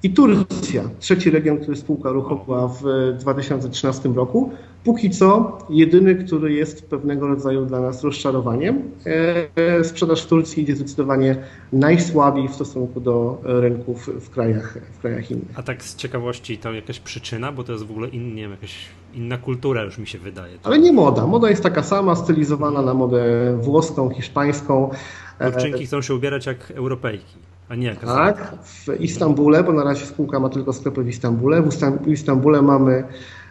I 0.04 0.10
Turcja, 0.10 0.84
trzeci 1.00 1.30
region, 1.30 1.58
który 1.58 1.78
spółka 1.78 2.12
uruchomiła 2.12 2.68
w 2.68 2.84
2013 3.20 4.10
roku, 4.10 4.52
póki 4.88 5.10
co 5.10 5.58
jedyny, 5.70 6.16
który 6.16 6.54
jest 6.54 6.90
pewnego 6.90 7.28
rodzaju 7.28 7.66
dla 7.66 7.82
nas 7.82 8.04
rozczarowaniem. 8.04 8.82
E, 9.56 9.84
sprzedaż 9.84 10.24
w 10.24 10.28
Turcji 10.28 10.64
idzie 10.64 10.76
zdecydowanie 10.76 11.36
najsłabiej 11.74 12.48
w 12.48 12.54
stosunku 12.54 13.02
do 13.02 13.42
rynków 13.44 14.10
w 14.22 14.30
krajach, 14.30 14.78
w 14.94 15.00
krajach 15.00 15.32
innych. 15.32 15.48
A 15.56 15.64
tak 15.64 15.84
z 15.84 15.96
ciekawości, 15.96 16.58
to 16.58 16.74
jakaś 16.74 17.00
przyczyna, 17.00 17.52
bo 17.52 17.64
to 17.64 17.72
jest 17.72 17.86
w 17.86 17.92
ogóle 17.92 18.08
in, 18.08 18.36
nie 18.36 18.42
wiem, 18.42 18.52
jakaś 18.52 18.76
inna 19.14 19.38
kultura 19.38 19.84
już 19.84 19.98
mi 19.98 20.08
się 20.08 20.20
wydaje. 20.20 20.58
Ale 20.64 20.80
nie 20.80 20.94
moda. 20.94 21.28
Moda 21.28 21.50
jest 21.50 21.64
taka 21.64 21.84
sama, 21.84 22.16
stylizowana 22.16 22.82
na 22.82 22.94
modę 22.94 23.24
włoską, 23.62 24.10
hiszpańską. 24.10 24.90
Turczynki 25.40 25.86
chcą 25.86 26.02
się 26.02 26.16
ubierać 26.16 26.46
jak 26.46 26.72
Europejki. 26.72 27.36
A 27.70 27.76
nie, 27.76 27.96
tak, 27.96 28.56
w 28.64 29.02
Istambule, 29.02 29.64
bo 29.64 29.74
na 29.74 29.84
razie 29.84 30.06
spółka 30.06 30.40
ma 30.40 30.50
tylko 30.50 30.74
sklepy 30.74 31.04
w 31.04 31.08
Istambule. 31.08 31.62
W 31.62 32.08
Istambule 32.08 32.62
mamy 32.62 33.04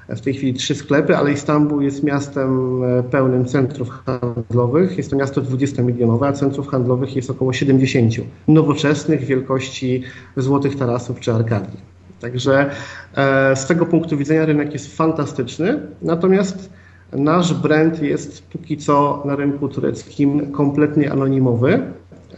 w 0.08 0.20
tej 0.20 0.34
chwili 0.34 0.54
trzy 0.54 0.74
sklepy, 0.74 1.16
ale 1.16 1.32
Istanbul 1.32 1.82
jest 1.82 2.02
miastem 2.02 2.82
e, 2.84 3.02
pełnym 3.02 3.44
centrów 3.44 3.90
handlowych. 3.90 4.96
Jest 4.96 5.10
to 5.10 5.16
miasto 5.16 5.42
20-milionowe, 5.42 6.26
a 6.26 6.32
centrów 6.32 6.68
handlowych 6.68 7.16
jest 7.16 7.30
około 7.30 7.52
70. 7.52 8.14
Nowoczesnych, 8.48 9.24
wielkości 9.24 10.02
złotych 10.36 10.76
tarasów 10.76 11.20
czy 11.20 11.32
arkadii. 11.32 11.80
Także 12.20 12.70
e, 13.16 13.56
z 13.56 13.66
tego 13.66 13.86
punktu 13.86 14.16
widzenia 14.16 14.46
rynek 14.46 14.72
jest 14.72 14.96
fantastyczny, 14.96 15.80
natomiast 16.02 16.70
nasz 17.12 17.54
brand 17.54 18.02
jest 18.02 18.42
póki 18.42 18.76
co 18.76 19.22
na 19.24 19.36
rynku 19.36 19.68
tureckim 19.68 20.52
kompletnie 20.52 21.12
anonimowy, 21.12 21.82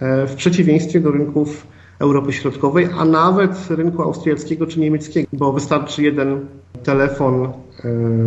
e, 0.00 0.26
w 0.26 0.34
przeciwieństwie 0.34 1.00
do 1.00 1.10
rynków 1.10 1.66
Europy 1.98 2.32
Środkowej, 2.32 2.88
a 2.98 3.04
nawet 3.04 3.70
rynku 3.70 4.02
austriackiego 4.02 4.66
czy 4.66 4.80
niemieckiego, 4.80 5.28
bo 5.32 5.52
wystarczy 5.52 6.02
jeden 6.02 6.46
telefon 6.84 7.44
e, 7.44 7.50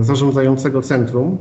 zarządzającego 0.04 0.82
centrum 0.82 1.38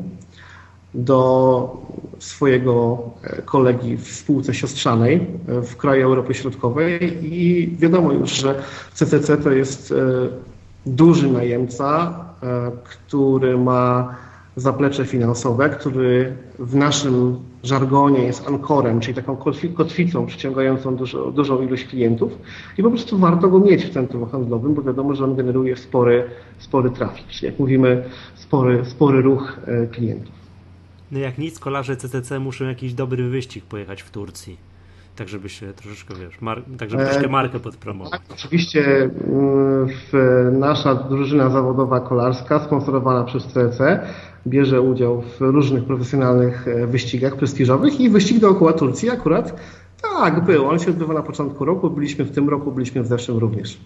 do 0.95 1.77
swojego 2.19 2.99
e, 3.23 3.43
kolegi 3.43 3.97
w 3.97 4.09
spółce 4.09 4.55
siostrzanej 4.55 5.27
e, 5.49 5.63
w 5.63 5.77
kraju 5.77 6.05
Europy 6.05 6.35
Środkowej 6.35 7.19
i 7.23 7.71
wiadomo 7.77 8.13
już, 8.13 8.31
że 8.31 8.63
CCC 8.95 9.37
to 9.37 9.51
jest 9.51 9.95
duży 10.87 11.29
najemca, 11.33 12.15
który 12.85 13.59
ma 13.59 14.15
zaplecze 14.61 15.07
finansowe, 15.07 15.71
który 15.71 16.37
w 16.59 16.75
naszym 16.75 17.39
żargonie 17.63 18.23
jest 18.23 18.49
ankorem, 18.49 19.01
czyli 19.01 19.15
taką 19.15 19.37
kotwicą 19.75 20.27
przyciągającą 20.27 20.97
dużo, 20.97 21.31
dużą 21.31 21.63
ilość 21.63 21.85
klientów 21.85 22.33
i 22.79 22.83
po 22.83 22.91
prostu 22.91 23.19
warto 23.19 23.49
go 23.49 23.61
mieć 23.61 23.85
w 23.85 23.93
centrum 23.93 24.27
handlowym, 24.31 24.75
bo 24.75 24.83
wiadomo, 24.83 25.15
że 25.15 25.25
on 25.25 25.37
generuje 25.37 25.77
spory, 25.77 26.25
spory 26.59 26.91
trafik, 26.91 27.27
czyli 27.27 27.47
jak 27.47 27.59
mówimy, 27.59 28.05
spory, 28.35 28.85
spory 28.85 29.23
ruch 29.23 29.59
e, 29.67 29.87
klientów. 29.87 30.35
No 31.13 31.19
jak 31.19 31.39
nic, 31.39 31.59
kolarze 31.59 31.97
CCC 31.97 32.39
muszą 32.39 32.65
jakiś 32.65 32.95
dobry 32.95 33.29
wyścig 33.29 33.65
pojechać 33.65 34.03
w 34.03 34.11
Turcji 34.11 34.70
tak 35.21 35.29
żeby 35.29 35.49
się 35.49 35.73
troszeczkę, 35.73 36.15
wiesz, 36.15 36.41
mar- 36.41 36.63
tak 36.79 36.91
żeby 36.91 37.05
troszkę 37.05 37.27
e, 37.27 37.29
markę 37.29 37.61
podpromować. 37.61 38.13
Tak, 38.13 38.23
oczywiście 38.33 39.11
mm, 39.27 39.89
nasza 40.59 40.95
drużyna 40.95 41.51
zawodowa 41.51 42.01
kolarska, 42.01 42.65
sponsorowana 42.65 43.25
przez 43.25 43.47
CC, 43.47 44.07
bierze 44.47 44.81
udział 44.81 45.23
w 45.23 45.41
różnych 45.41 45.85
profesjonalnych 45.85 46.69
e, 46.69 46.87
wyścigach 46.87 47.37
prestiżowych 47.37 48.01
i 48.01 48.11
wyścig 48.11 48.39
dookoła 48.39 48.73
Turcji 48.73 49.11
akurat 49.11 49.61
tak 50.03 50.45
był. 50.45 50.69
On 50.69 50.79
się 50.79 50.91
odbywa 50.91 51.15
na 51.15 51.23
początku 51.23 51.65
roku, 51.65 51.91
byliśmy 51.91 52.25
w 52.25 52.31
tym 52.31 52.49
roku, 52.49 52.73
byliśmy 52.73 53.03
w 53.03 53.07
zeszłym 53.07 53.39
również. 53.39 53.79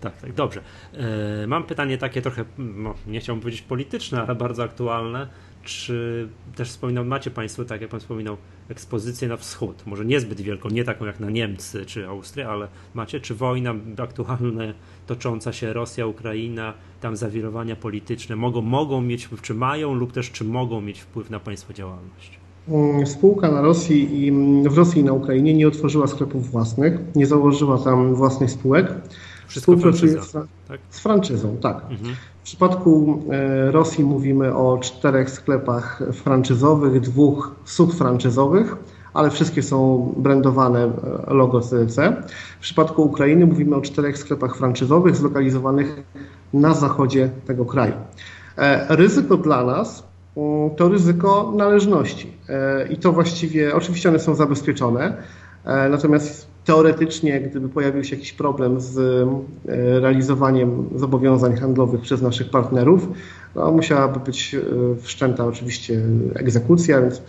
Tak, 0.00 0.20
tak, 0.20 0.32
dobrze. 0.32 0.60
E, 0.94 1.46
mam 1.46 1.64
pytanie 1.64 1.98
takie 1.98 2.22
trochę, 2.22 2.44
no, 2.58 2.94
nie 3.06 3.20
chciałbym 3.20 3.42
powiedzieć 3.42 3.62
polityczne, 3.62 4.22
ale 4.22 4.34
bardzo 4.34 4.62
aktualne. 4.62 5.28
Czy 5.68 6.28
też 6.56 6.68
wspominał, 6.68 7.04
macie 7.04 7.30
Państwo, 7.30 7.64
tak 7.64 7.80
jak 7.80 7.90
Pan 7.90 8.00
wspominał, 8.00 8.36
ekspozycję 8.68 9.28
na 9.28 9.36
wschód? 9.36 9.82
Może 9.86 10.04
niezbyt 10.04 10.40
wielką, 10.40 10.68
nie 10.68 10.84
taką 10.84 11.04
jak 11.04 11.20
na 11.20 11.30
Niemcy 11.30 11.86
czy 11.86 12.06
Austrię, 12.06 12.48
ale 12.48 12.68
macie? 12.94 13.20
Czy 13.20 13.34
wojna 13.34 13.74
aktualna, 14.02 14.62
tocząca 15.06 15.52
się 15.52 15.72
Rosja, 15.72 16.06
Ukraina, 16.06 16.74
tam 17.00 17.16
zawirowania 17.16 17.76
polityczne 17.76 18.36
mogą, 18.36 18.62
mogą 18.62 19.00
mieć, 19.00 19.28
czy 19.42 19.54
mają 19.54 19.94
lub 19.94 20.12
też 20.12 20.30
czy 20.30 20.44
mogą 20.44 20.80
mieć 20.80 21.00
wpływ 21.00 21.30
na 21.30 21.40
Państwa 21.40 21.74
działalność? 21.74 22.38
Mm, 22.68 23.06
spółka 23.06 23.50
na 23.50 23.62
Rosji 23.62 24.26
i 24.26 24.32
w 24.68 24.76
Rosji 24.76 25.00
i 25.00 25.04
na 25.04 25.12
Ukrainie 25.12 25.54
nie 25.54 25.68
otworzyła 25.68 26.06
sklepów 26.06 26.50
własnych, 26.50 26.98
nie 27.14 27.26
założyła 27.26 27.78
tam 27.78 28.14
własnych 28.14 28.50
spółek. 28.50 28.94
Wszystko 29.48 29.76
franczyza, 29.76 30.22
z, 30.22 30.32
tak? 30.68 30.80
z 30.90 31.00
franczyzą, 31.00 31.56
tak. 31.56 31.76
Mhm. 31.90 32.14
W 32.48 32.50
przypadku 32.50 33.22
e, 33.30 33.70
Rosji 33.70 34.04
mówimy 34.04 34.54
o 34.54 34.78
czterech 34.78 35.30
sklepach 35.30 36.02
franczyzowych, 36.12 37.00
dwóch 37.00 37.54
subfranczyzowych, 37.64 38.76
ale 39.14 39.30
wszystkie 39.30 39.62
są 39.62 40.12
brandowane 40.16 40.84
e, 40.84 41.34
logo 41.34 41.60
CDC. 41.60 42.22
W 42.58 42.62
przypadku 42.62 43.02
Ukrainy 43.02 43.46
mówimy 43.46 43.76
o 43.76 43.80
czterech 43.80 44.18
sklepach 44.18 44.56
franczyzowych 44.56 45.16
zlokalizowanych 45.16 46.02
na 46.52 46.74
zachodzie 46.74 47.30
tego 47.46 47.64
kraju. 47.64 47.94
E, 48.56 48.96
ryzyko 48.96 49.36
dla 49.36 49.64
nas 49.64 50.04
mm, 50.36 50.70
to 50.70 50.88
ryzyko 50.88 51.52
należności 51.56 52.32
i 52.90 52.96
to 52.96 53.12
właściwie, 53.12 53.74
oczywiście 53.74 54.08
one 54.08 54.18
są 54.18 54.34
zabezpieczone, 54.34 55.22
natomiast 55.90 56.47
teoretycznie, 56.68 57.40
gdyby 57.40 57.68
pojawił 57.68 58.04
się 58.04 58.16
jakiś 58.16 58.32
problem 58.32 58.80
z 58.80 58.98
e, 58.98 60.00
realizowaniem 60.00 60.88
zobowiązań 60.96 61.56
handlowych 61.56 62.00
przez 62.00 62.22
naszych 62.22 62.50
partnerów, 62.50 63.08
no, 63.54 63.72
musiałaby 63.72 64.20
być 64.20 64.54
e, 64.54 64.60
wszczęta 65.02 65.46
oczywiście 65.46 66.00
egzekucja, 66.34 67.00
więc 67.02 67.22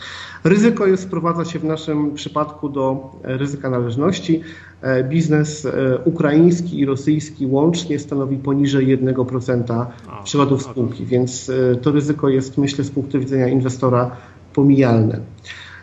ryzyko 0.44 0.88
jest 0.88 1.04
sprowadza 1.04 1.46
się 1.46 1.60
w 1.60 1.64
naszym 1.64 2.14
przypadku 2.14 2.70
do 2.70 3.12
ryzyka 3.24 3.70
należności. 3.70 4.42
E, 4.82 5.04
biznes 5.04 5.68
ukraiński 6.06 6.80
i 6.80 6.86
rosyjski 6.86 7.46
łącznie 7.46 8.00
stanowi 8.00 8.38
poniżej 8.38 8.98
1% 8.98 9.86
przychodów 10.24 10.64
spółki, 10.64 11.06
więc 11.06 11.52
to 11.82 11.92
ryzyko 11.92 12.30
jest 12.30 12.58
myślę 12.58 12.84
z 12.84 12.92
punktu 12.92 13.20
widzenia 13.20 13.48
inwestora 13.48 14.12
pomijalne. 14.54 15.20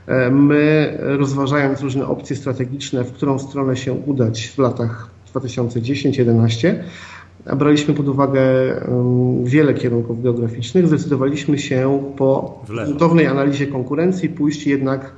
E, 0.06 0.30
my, 0.30 0.96
rozważając 1.00 1.80
różne 1.80 2.06
opcje 2.06 2.36
strategiczne, 2.36 3.04
w 3.04 3.12
którą 3.12 3.38
stronę 3.38 3.76
się 3.76 3.92
udać 3.92 4.48
w 4.48 4.58
latach 4.58 5.08
2010-2011, 5.34 6.74
braliśmy 7.56 7.94
pod 7.94 8.08
uwagę 8.08 8.42
wiele 9.44 9.74
kierunków 9.74 10.22
geograficznych. 10.22 10.86
Zdecydowaliśmy 10.86 11.58
się 11.58 12.12
po 12.16 12.60
gruntownej 12.68 13.26
analizie 13.26 13.66
konkurencji 13.66 14.28
pójść 14.28 14.66
jednak 14.66 15.12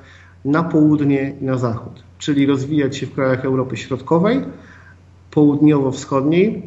na 0.45 0.63
południe 0.63 1.35
i 1.41 1.45
na 1.45 1.59
zachód, 1.59 2.03
czyli 2.19 2.47
rozwijać 2.47 2.97
się 2.97 3.07
w 3.07 3.15
krajach 3.15 3.45
Europy 3.45 3.77
Środkowej, 3.77 4.45
południowo-wschodniej, 5.31 6.63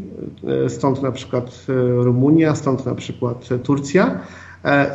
e, 0.66 0.70
stąd 0.70 1.02
na 1.02 1.12
przykład 1.12 1.66
e, 1.70 2.04
Rumunia, 2.04 2.56
stąd 2.56 2.86
na 2.86 2.96
przykład 2.96 3.50
Turcja, 3.64 4.20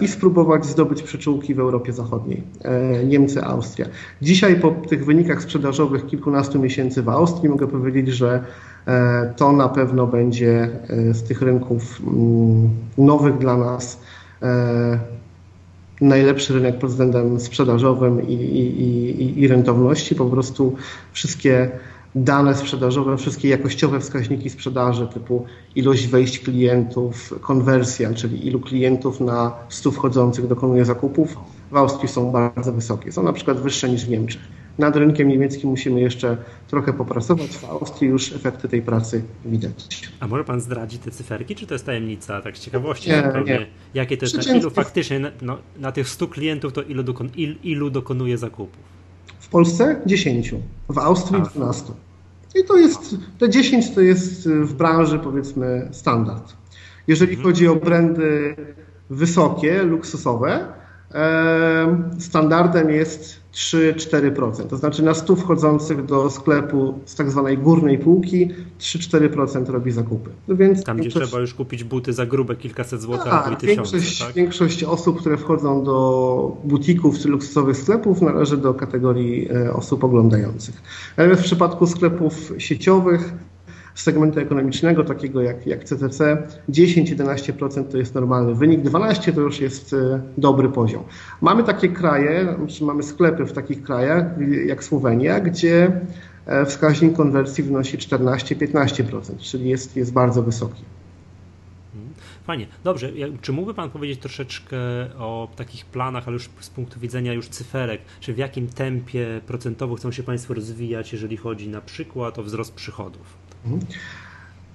i 0.00 0.08
spróbować 0.08 0.66
zdobyć 0.66 1.02
przyczółki 1.02 1.54
w 1.54 1.60
Europie 1.60 1.92
Zachodniej, 1.92 2.42
e, 2.62 3.04
Niemcy, 3.04 3.44
Austria. 3.44 3.86
Dzisiaj 4.22 4.60
po 4.60 4.70
tych 4.70 5.04
wynikach 5.04 5.42
sprzedażowych 5.42 6.06
kilkunastu 6.06 6.60
miesięcy 6.60 7.02
w 7.02 7.08
Austrii 7.08 7.48
mogę 7.48 7.66
powiedzieć, 7.66 8.08
że 8.08 8.44
e, 8.86 9.34
to 9.36 9.52
na 9.52 9.68
pewno 9.68 10.06
będzie 10.06 10.68
z 11.12 11.22
tych 11.22 11.42
rynków 11.42 12.00
mm, 12.06 12.70
nowych 12.98 13.38
dla 13.38 13.56
nas 13.56 14.00
najlepszy 16.00 16.54
rynek 16.54 16.78
pod 16.78 16.90
względem 16.90 17.40
sprzedażowym 17.40 18.28
i, 18.28 18.32
i, 18.32 18.82
i, 19.22 19.40
i 19.40 19.48
rentowności. 19.48 20.14
Po 20.14 20.24
prostu 20.24 20.76
wszystkie 21.12 21.70
dane 22.16 22.54
sprzedażowe, 22.54 23.16
wszystkie 23.16 23.48
jakościowe 23.48 24.00
wskaźniki 24.00 24.50
sprzedaży, 24.50 25.06
typu 25.06 25.46
ilość 25.74 26.06
wejść 26.06 26.38
klientów, 26.38 27.34
konwersja, 27.40 28.14
czyli 28.14 28.46
ilu 28.46 28.60
klientów 28.60 29.20
na 29.20 29.52
100 29.68 29.90
wchodzących 29.90 30.46
dokonuje 30.46 30.84
zakupów, 30.84 31.36
w 31.70 31.76
Austrii 31.76 32.08
są 32.08 32.30
bardzo 32.30 32.72
wysokie. 32.72 33.12
Są 33.12 33.22
na 33.22 33.32
przykład 33.32 33.60
wyższe 33.60 33.88
niż 33.88 34.04
w 34.04 34.08
Niemczech. 34.08 34.42
Nad 34.78 34.96
rynkiem 34.96 35.28
niemieckim 35.28 35.70
musimy 35.70 36.00
jeszcze 36.00 36.36
trochę 36.68 36.92
popracować. 36.92 37.50
W 37.50 37.64
Austrii 37.64 38.10
już 38.10 38.32
efekty 38.32 38.68
tej 38.68 38.82
pracy 38.82 39.22
widać. 39.44 40.10
A 40.20 40.26
może 40.26 40.44
pan 40.44 40.60
zdradzi 40.60 40.98
te 40.98 41.10
cyferki, 41.10 41.54
czy 41.54 41.66
to 41.66 41.74
jest 41.74 41.86
tajemnica, 41.86 42.42
tak 42.42 42.58
z 42.58 42.60
ciekawości? 42.60 43.10
Nie, 43.10 43.42
nie. 43.46 43.66
Jakie 43.94 44.16
to 44.16 44.24
jest, 44.24 44.48
na 44.48 44.56
ilu 44.56 44.70
faktycznie, 44.70 45.32
no, 45.42 45.58
na 45.78 45.92
tych 45.92 46.08
100 46.08 46.28
klientów 46.28 46.72
to 46.72 46.82
ilu, 46.82 47.02
dokon, 47.02 47.28
il, 47.36 47.56
ilu 47.62 47.90
dokonuje 47.90 48.38
zakupów? 48.38 48.96
W 49.40 49.48
Polsce 49.48 50.00
10, 50.06 50.54
w 50.88 50.98
Austrii 50.98 51.42
A. 51.42 51.44
12. 51.44 51.92
I 52.60 52.64
to 52.64 52.76
jest, 52.76 53.16
te 53.38 53.48
10 53.48 53.94
to 53.94 54.00
jest 54.00 54.48
w 54.48 54.74
branży 54.74 55.18
powiedzmy 55.18 55.88
standard. 55.92 56.56
Jeżeli 57.06 57.32
mhm. 57.32 57.48
chodzi 57.48 57.68
o 57.68 57.76
brandy 57.76 58.56
wysokie, 59.10 59.82
luksusowe, 59.82 60.66
standardem 62.18 62.90
jest 62.90 63.40
3-4%. 63.56 64.66
To 64.66 64.76
znaczy 64.76 65.02
na 65.02 65.14
100 65.14 65.36
wchodzących 65.36 66.04
do 66.04 66.30
sklepu 66.30 66.98
z 67.04 67.14
tak 67.14 67.30
zwanej 67.30 67.58
górnej 67.58 67.98
półki 67.98 68.48
3-4% 68.80 69.70
robi 69.70 69.92
zakupy. 69.92 70.30
No 70.48 70.56
więc 70.56 70.84
Tam, 70.84 70.96
gdzie 70.96 71.10
trzeba 71.10 71.40
już 71.40 71.54
kupić 71.54 71.84
buty 71.84 72.12
za 72.12 72.26
grube 72.26 72.56
kilkaset 72.56 73.00
złotych 73.00 73.32
albo 73.32 73.50
i 73.50 73.56
tysiące. 73.56 73.92
Większość, 73.92 74.18
tak? 74.18 74.34
większość 74.34 74.84
osób, 74.84 75.20
które 75.20 75.36
wchodzą 75.36 75.84
do 75.84 76.56
butików 76.64 77.18
czy 77.18 77.28
luksusowych 77.28 77.76
sklepów 77.76 78.22
należy 78.22 78.56
do 78.56 78.74
kategorii 78.74 79.48
e, 79.50 79.72
osób 79.72 80.04
oglądających. 80.04 80.82
Natomiast 81.16 81.42
w 81.42 81.44
przypadku 81.44 81.86
sklepów 81.86 82.52
sieciowych 82.58 83.34
segmentu 84.00 84.40
ekonomicznego, 84.40 85.04
takiego 85.04 85.42
jak, 85.42 85.66
jak 85.66 85.84
CCC, 85.84 86.42
10-11% 86.68 87.84
to 87.84 87.98
jest 87.98 88.14
normalny 88.14 88.54
wynik, 88.54 88.80
12% 88.82 89.34
to 89.34 89.40
już 89.40 89.60
jest 89.60 89.92
e, 89.92 90.20
dobry 90.38 90.68
poziom. 90.68 91.02
Mamy 91.40 91.64
takie 91.64 91.88
kraje, 91.88 92.56
mamy 92.80 93.02
sklepy 93.02 93.46
w 93.46 93.52
takich 93.52 93.82
krajach 93.82 94.24
jak 94.66 94.84
Słowenia, 94.84 95.40
gdzie 95.40 96.00
e, 96.46 96.64
wskaźnik 96.66 97.16
konwersji 97.16 97.64
wynosi 97.64 97.98
14-15%, 97.98 99.38
czyli 99.38 99.68
jest, 99.68 99.96
jest 99.96 100.12
bardzo 100.12 100.42
wysoki. 100.42 100.82
Fajnie. 102.46 102.66
Dobrze, 102.84 103.12
czy 103.40 103.52
mógłby 103.52 103.74
Pan 103.74 103.90
powiedzieć 103.90 104.20
troszeczkę 104.20 104.76
o 105.18 105.48
takich 105.56 105.84
planach, 105.84 106.24
ale 106.26 106.34
już 106.34 106.50
z 106.60 106.70
punktu 106.70 107.00
widzenia 107.00 107.32
już 107.32 107.48
cyferek, 107.48 108.00
czy 108.20 108.34
w 108.34 108.38
jakim 108.38 108.68
tempie 108.68 109.40
procentowo 109.46 109.94
chcą 109.94 110.12
się 110.12 110.22
Państwo 110.22 110.54
rozwijać, 110.54 111.12
jeżeli 111.12 111.36
chodzi 111.36 111.68
na 111.68 111.80
przykład 111.80 112.38
o 112.38 112.42
wzrost 112.42 112.74
przychodów? 112.74 113.45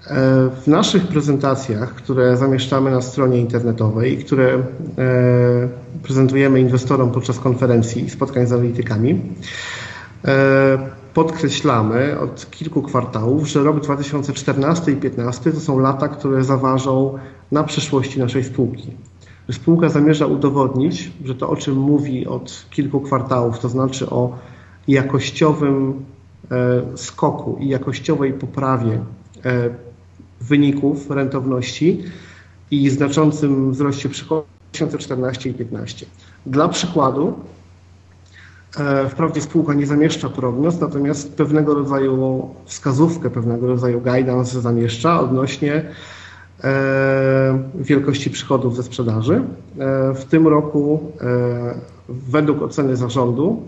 E, 0.08 0.50
w 0.62 0.68
naszych 0.68 1.08
prezentacjach, 1.08 1.96
które 1.96 2.38
zamieszczamy 2.38 2.92
na 2.92 3.02
stronie 3.02 3.40
internetowej 3.40 4.14
i 4.14 4.18
które 4.18 4.54
e, 4.54 4.62
prezentujemy 6.04 6.60
inwestorom 6.60 7.12
podczas 7.12 7.40
konferencji 7.40 8.06
i 8.06 8.10
spotkań 8.10 8.48
z 8.48 8.52
analitykami, 8.52 9.22
e, 10.26 10.78
podkreślamy 11.14 12.20
od 12.20 12.52
kilku 12.52 12.82
kwartałów, 12.82 13.48
że 13.48 13.64
rok 13.64 13.80
2014 13.80 14.92
i 14.92 14.96
2015 14.96 15.52
to 15.52 15.60
są 15.60 15.80
lata, 15.80 16.08
które 16.08 16.44
zaważą 16.44 17.18
na 17.52 17.64
przyszłości 17.64 18.20
naszej 18.20 18.44
spółki. 18.44 18.92
Spółka 19.52 19.90
zamierza 19.90 20.26
udowodnić, 20.26 21.12
że 21.26 21.36
to, 21.36 21.50
o 21.50 21.56
czym 21.56 21.76
mówi 21.76 22.28
od 22.28 22.66
kilku 22.70 23.02
kwartałów, 23.02 23.60
to 23.60 23.70
znaczy 23.70 24.10
o 24.10 24.38
jakościowym 24.88 26.06
skoku 26.96 27.58
i 27.60 27.68
jakościowej 27.68 28.34
poprawie 28.34 28.94
e, 29.46 29.70
wyników 30.42 31.10
rentowności 31.10 32.04
i 32.72 32.90
znaczącym 32.90 33.72
wzroście 33.72 34.10
przychodów 34.10 34.46
2014 34.74 35.50
i 35.50 35.54
2015. 35.54 36.06
Dla 36.46 36.70
przykładu, 36.70 37.34
e, 38.78 39.10
wprawdzie 39.10 39.42
spółka 39.42 39.74
nie 39.74 39.86
zamieszcza 39.88 40.30
prognoz, 40.30 40.80
natomiast 40.80 41.34
pewnego 41.34 41.74
rodzaju 41.74 42.50
wskazówkę, 42.66 43.30
pewnego 43.30 43.68
rodzaju 43.68 44.02
guidance 44.02 44.62
zamieszcza 44.62 45.20
odnośnie 45.20 45.86
wielkości 47.76 48.30
przychodów 48.30 48.76
ze 48.76 48.84
sprzedaży. 48.84 49.42
W 50.16 50.26
tym 50.30 50.48
roku 50.48 51.12
według 52.10 52.62
oceny 52.62 52.96
zarządu 52.96 53.62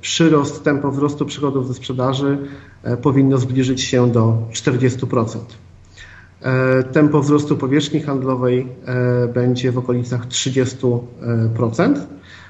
przyrost, 0.00 0.64
tempo 0.64 0.90
wzrostu 0.90 1.26
przychodów 1.26 1.68
ze 1.68 1.74
sprzedaży 1.74 2.38
e, 2.82 2.96
powinno 2.96 3.38
zbliżyć 3.38 3.82
się 3.82 4.10
do 4.10 4.38
40%. 4.52 5.38
E, 6.42 6.82
tempo 6.82 7.20
wzrostu 7.20 7.56
powierzchni 7.56 8.00
handlowej 8.00 8.66
e, 8.86 9.28
będzie 9.28 9.72
w 9.72 9.78
okolicach 9.78 10.28
30%, 10.28 11.00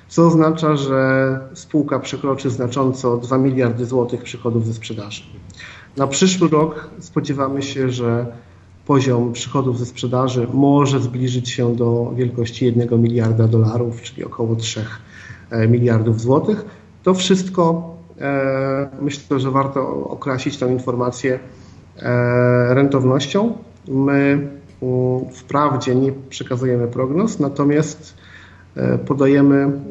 co 0.08 0.26
oznacza, 0.26 0.76
że 0.76 1.40
spółka 1.54 1.98
przekroczy 1.98 2.50
znacząco 2.50 3.16
2 3.16 3.38
miliardy 3.38 3.86
złotych 3.86 4.22
przychodów 4.22 4.66
ze 4.66 4.74
sprzedaży. 4.74 5.22
Na 5.96 6.06
przyszły 6.06 6.48
rok 6.48 6.90
spodziewamy 7.00 7.62
się, 7.62 7.90
że 7.90 8.26
poziom 8.86 9.32
przychodów 9.32 9.78
ze 9.78 9.86
sprzedaży 9.86 10.46
może 10.52 11.00
zbliżyć 11.00 11.48
się 11.50 11.76
do 11.76 12.12
wielkości 12.16 12.64
1 12.64 13.02
miliarda 13.02 13.48
dolarów, 13.48 14.02
czyli 14.02 14.24
około 14.24 14.56
3 14.56 14.80
miliardów 14.80 15.09
złotych 16.20 16.64
to 17.02 17.14
wszystko 17.14 17.94
e, 18.20 18.88
myślę, 19.00 19.40
że 19.40 19.50
warto 19.50 19.88
określić 20.08 20.56
tę 20.56 20.72
informację 20.72 21.38
e, 21.98 22.74
rentownością. 22.74 23.52
My 23.88 24.48
wprawdzie 25.32 25.94
nie 25.94 26.12
przekazujemy 26.12 26.88
prognoz, 26.88 27.38
natomiast 27.38 28.14
e, 28.76 28.98
podajemy 28.98 29.56
mm, 29.56 29.82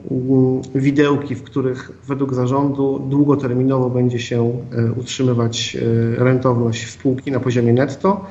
widełki, 0.75 1.35
w 1.35 1.43
których 1.43 1.91
według 2.07 2.33
zarządu 2.33 2.99
długoterminowo 3.09 3.89
będzie 3.89 4.19
się 4.19 4.53
utrzymywać 4.97 5.77
rentowność 6.15 6.91
spółki 6.91 7.31
na 7.31 7.39
poziomie 7.39 7.73
netto. 7.73 8.25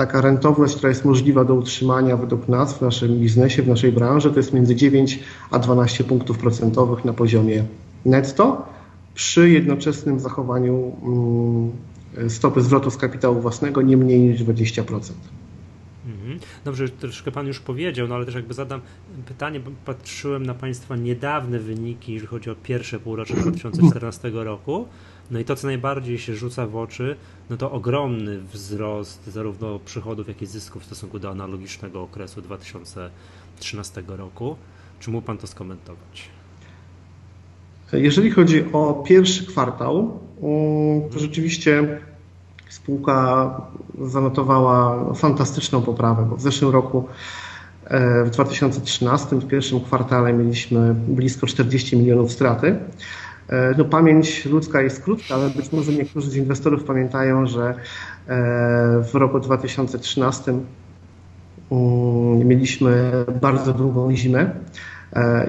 Taka 0.00 0.20
rentowność, 0.20 0.76
która 0.76 0.88
jest 0.88 1.04
możliwa 1.04 1.44
do 1.44 1.54
utrzymania 1.54 2.16
według 2.16 2.48
nas 2.48 2.78
w 2.78 2.80
naszym 2.80 3.18
biznesie, 3.18 3.62
w 3.62 3.68
naszej 3.68 3.92
branży, 3.92 4.30
to 4.30 4.36
jest 4.36 4.52
między 4.52 4.76
9 4.76 5.20
a 5.50 5.58
12 5.58 6.04
punktów 6.04 6.38
procentowych 6.38 7.04
na 7.04 7.12
poziomie 7.12 7.64
netto 8.04 8.66
przy 9.14 9.50
jednoczesnym 9.50 10.20
zachowaniu 10.20 10.92
mm, 11.02 12.30
stopy 12.30 12.62
zwrotu 12.62 12.90
z 12.90 12.96
kapitału 12.96 13.40
własnego 13.40 13.82
nie 13.82 13.96
mniej 13.96 14.20
niż 14.20 14.44
20%. 14.44 14.82
Mhm. 16.06 16.38
Dobrze, 16.64 16.88
troszkę 16.88 17.30
Pan 17.30 17.46
już 17.46 17.60
powiedział, 17.60 18.08
no 18.08 18.14
ale 18.14 18.26
też 18.26 18.34
jakby 18.34 18.54
zadam 18.54 18.80
pytanie, 19.26 19.60
bo 19.60 19.70
patrzyłem 19.84 20.46
na 20.46 20.54
Państwa 20.54 20.96
niedawne 20.96 21.58
wyniki, 21.58 22.12
jeżeli 22.12 22.28
chodzi 22.28 22.50
o 22.50 22.54
pierwsze 22.54 23.00
półrocze 23.00 23.34
2014 23.34 24.30
roku. 24.34 24.86
No 25.30 25.38
i 25.38 25.44
to, 25.44 25.56
co 25.56 25.66
najbardziej 25.66 26.18
się 26.18 26.34
rzuca 26.34 26.66
w 26.66 26.76
oczy, 26.76 27.16
no 27.50 27.56
to 27.56 27.72
ogromny 27.72 28.40
wzrost 28.40 29.26
zarówno 29.26 29.78
przychodów, 29.78 30.28
jak 30.28 30.42
i 30.42 30.46
zysków 30.46 30.82
w 30.82 30.86
stosunku 30.86 31.18
do 31.18 31.30
analogicznego 31.30 32.02
okresu 32.02 32.42
2013 32.42 34.02
roku. 34.06 34.56
Czy 35.00 35.10
mógł 35.10 35.26
Pan 35.26 35.38
to 35.38 35.46
skomentować? 35.46 36.28
Jeżeli 37.92 38.30
chodzi 38.30 38.64
o 38.72 39.04
pierwszy 39.06 39.46
kwartał, 39.46 40.20
to 41.12 41.18
rzeczywiście 41.18 42.00
spółka 42.68 43.54
zanotowała 44.00 45.04
fantastyczną 45.14 45.82
poprawę, 45.82 46.26
bo 46.30 46.36
w 46.36 46.40
zeszłym 46.40 46.70
roku 46.70 47.06
e, 47.84 48.24
w 48.24 48.30
2013 48.30 49.36
w 49.36 49.46
pierwszym 49.46 49.80
kwartale 49.80 50.32
mieliśmy 50.32 50.94
blisko 50.94 51.46
40 51.46 51.96
milionów 51.96 52.32
straty. 52.32 52.78
E, 53.50 53.74
no, 53.78 53.84
pamięć 53.84 54.44
ludzka 54.44 54.82
jest 54.82 55.02
krótka, 55.02 55.34
ale 55.34 55.50
być 55.50 55.72
może 55.72 55.92
niektórzy 55.92 56.30
z 56.30 56.36
inwestorów 56.36 56.84
pamiętają, 56.84 57.46
że 57.46 57.68
e, 57.68 57.74
w 59.02 59.14
roku 59.14 59.40
2013 59.40 60.52
mm, 61.70 62.48
mieliśmy 62.48 63.12
bardzo 63.40 63.74
długą 63.74 64.16
zimę 64.16 64.50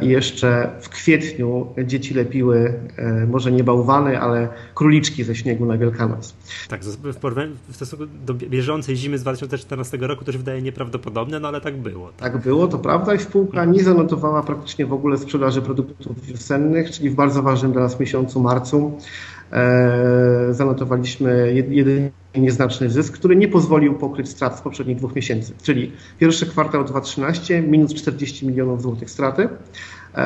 I 0.02 0.08
jeszcze 0.08 0.70
w 0.82 0.90
kwietniu 0.90 1.68
dzieci 1.86 2.14
lepiły 2.14 2.74
e, 2.98 3.26
może 3.26 3.52
nie 3.52 3.64
bałwany, 3.64 4.20
ale 4.20 4.48
króliczki 4.76 5.24
ze 5.24 5.36
śniegu 5.36 5.66
na 5.66 5.78
Wielkanoc. 5.78 6.34
Tak, 6.70 6.82
w 6.82 7.76
stosunku 7.76 8.06
do 8.26 8.34
bieżącej 8.34 8.96
zimy 8.96 9.18
z 9.18 9.22
2014 9.22 9.98
roku 9.98 10.26
to 10.26 10.32
się 10.32 10.38
wydaje 10.38 10.62
nieprawdopodobne, 10.62 11.40
no 11.40 11.48
ale 11.48 11.62
tak 11.62 11.78
było. 11.78 12.08
Tak, 12.18 12.34
tak 12.34 12.42
było, 12.42 12.68
to 12.68 12.80
prawda 12.80 13.14
i 13.14 13.20
spółka 13.20 13.66
nie 13.66 13.84
zanotowała 13.84 14.44
praktycznie 14.44 14.86
w 14.86 14.94
ogóle 14.94 15.18
sprzedaży 15.18 15.62
produktów 15.62 16.26
wiosennych, 16.26 16.92
czyli 16.92 17.10
w 17.10 17.16
bardzo 17.16 17.44
ważnym 17.44 17.72
dla 17.72 17.82
nas 17.82 18.00
miesiącu 18.00 18.40
marcu 18.40 18.98
zanotowaliśmy 20.52 21.54
jedynie 21.70 22.12
nieznaczny 22.36 22.90
zysk, 22.90 23.14
który 23.14 23.36
nie 23.36 23.48
pozwolił 23.48 23.94
pokryć 23.94 24.30
strat 24.30 24.58
z 24.58 24.62
poprzednich 24.62 24.98
dwóch 24.98 25.16
miesięcy, 25.16 25.54
czyli 25.64 25.92
pierwszy 26.20 26.46
kwartał 26.46 26.84
2013 26.84 27.62
minus 27.62 27.94
40 27.94 28.48
milionów 28.48 28.82
złotych 28.82 29.10
straty. 29.10 29.50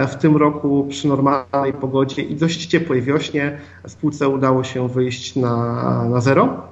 W 0.08 0.16
tym 0.16 0.38
roku 0.38 0.88
przy 0.90 1.08
normalnej 1.08 1.74
pogodzie 1.74 2.22
i 2.22 2.36
dość 2.36 2.66
ciepłej 2.66 3.02
wiośnie 3.02 3.58
spółce 3.88 4.30
udało 4.30 4.64
się 4.64 4.90
wyjść 4.90 5.36
na, 5.36 6.06
na 6.10 6.22
zero. 6.22 6.64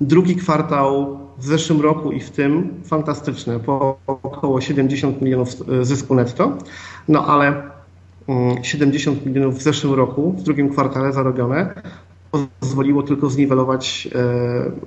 Drugi 0.00 0.36
kwartał 0.36 1.18
w 1.38 1.44
zeszłym 1.44 1.80
roku 1.80 2.12
i 2.12 2.20
w 2.20 2.30
tym 2.30 2.74
fantastyczny, 2.84 3.60
po 3.60 3.98
około 4.06 4.60
70 4.60 5.22
milionów 5.22 5.48
zysku 5.82 6.14
netto, 6.14 6.58
no 7.08 7.26
ale 7.26 7.62
70 8.62 9.18
mm, 9.18 9.28
milionów 9.28 9.58
w 9.58 9.62
zeszłym 9.62 9.94
roku, 9.94 10.32
w 10.32 10.42
drugim 10.42 10.68
kwartale 10.68 11.12
zarobione, 11.12 11.74
pozwoliło 12.60 13.02
tylko 13.02 13.30
zniwelować 13.30 14.08
e, 14.08 14.10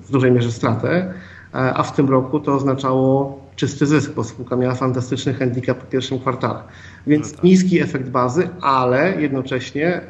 w 0.02 0.12
dużej 0.12 0.32
mierze 0.32 0.52
stratę, 0.52 1.13
e, 1.54 1.73
a 1.73 1.84
w 1.84 1.95
tym 1.95 2.10
roku 2.10 2.39
to 2.39 2.54
oznaczało 2.54 3.39
czysty 3.56 3.86
zysk, 3.86 4.13
bo 4.13 4.23
spółka 4.23 4.56
miała 4.56 4.75
fantastyczny 4.75 5.34
handicap 5.34 5.78
po 5.78 5.86
pierwszym 5.86 6.19
kwartale. 6.19 6.60
Więc 7.08 7.32
no 7.32 7.36
tak. 7.36 7.43
niski 7.43 7.82
efekt 7.82 8.10
bazy, 8.10 8.49
ale 8.62 9.21
jednocześnie 9.21 9.88
e, 9.88 10.02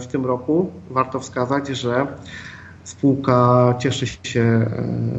w 0.00 0.06
tym 0.06 0.26
roku 0.26 0.70
warto 0.90 1.20
wskazać, 1.20 1.68
że 1.68 2.06
spółka 2.84 3.74
cieszy 3.78 4.06
się 4.06 4.70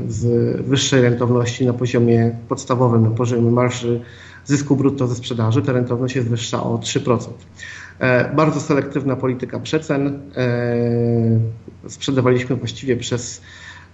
z 0.07 0.25
wyższej 0.61 1.01
rentowności 1.01 1.65
na 1.65 1.73
poziomie 1.73 2.35
podstawowym, 2.49 3.03
na 3.03 3.09
poziomie 3.09 3.51
marży 3.51 4.01
zysku 4.47 4.75
brutto 4.75 5.07
ze 5.07 5.15
sprzedaży. 5.15 5.61
Ta 5.61 5.71
rentowność 5.71 6.15
jest 6.15 6.29
wyższa 6.29 6.63
o 6.63 6.77
3%. 6.77 7.17
E, 7.99 8.35
bardzo 8.35 8.59
selektywna 8.59 9.15
polityka 9.15 9.59
przecen. 9.59 10.19
E, 10.35 11.89
sprzedawaliśmy 11.89 12.55
właściwie 12.55 12.97
przez 12.97 13.41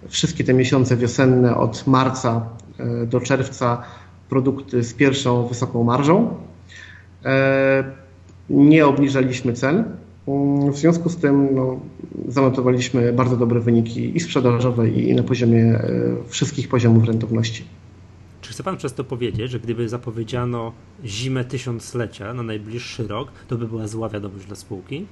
wszystkie 0.08 0.44
te 0.44 0.54
miesiące 0.54 0.96
wiosenne 0.96 1.56
od 1.56 1.86
marca 1.86 2.48
e, 2.78 3.06
do 3.06 3.20
czerwca 3.20 3.82
produkty 4.28 4.84
z 4.84 4.94
pierwszą 4.94 5.46
wysoką 5.46 5.84
marżą. 5.84 6.34
Nie 8.50 8.86
obniżaliśmy 8.86 9.52
cen. 9.52 9.84
W 10.72 10.76
związku 10.76 11.08
z 11.08 11.16
tym 11.16 11.54
no, 11.54 11.80
zanotowaliśmy 12.28 13.12
bardzo 13.12 13.36
dobre 13.36 13.60
wyniki 13.60 14.16
i 14.16 14.20
sprzedażowe, 14.20 14.88
i 14.88 15.14
na 15.14 15.22
poziomie 15.22 15.78
wszystkich 16.28 16.68
poziomów 16.68 17.04
rentowności. 17.04 17.64
Czy 18.44 18.52
chce 18.52 18.62
Pan 18.62 18.76
przez 18.76 18.94
to 18.94 19.04
powiedzieć, 19.04 19.50
że 19.50 19.60
gdyby 19.60 19.88
zapowiedziano 19.88 20.72
zimę 21.04 21.44
tysiąclecia 21.44 22.34
na 22.34 22.42
najbliższy 22.42 23.06
rok, 23.08 23.28
to 23.48 23.56
by 23.56 23.68
była 23.68 23.88
zła 23.88 24.08
wiadomość 24.08 24.46
dla 24.46 24.56
spółki? 24.56 25.06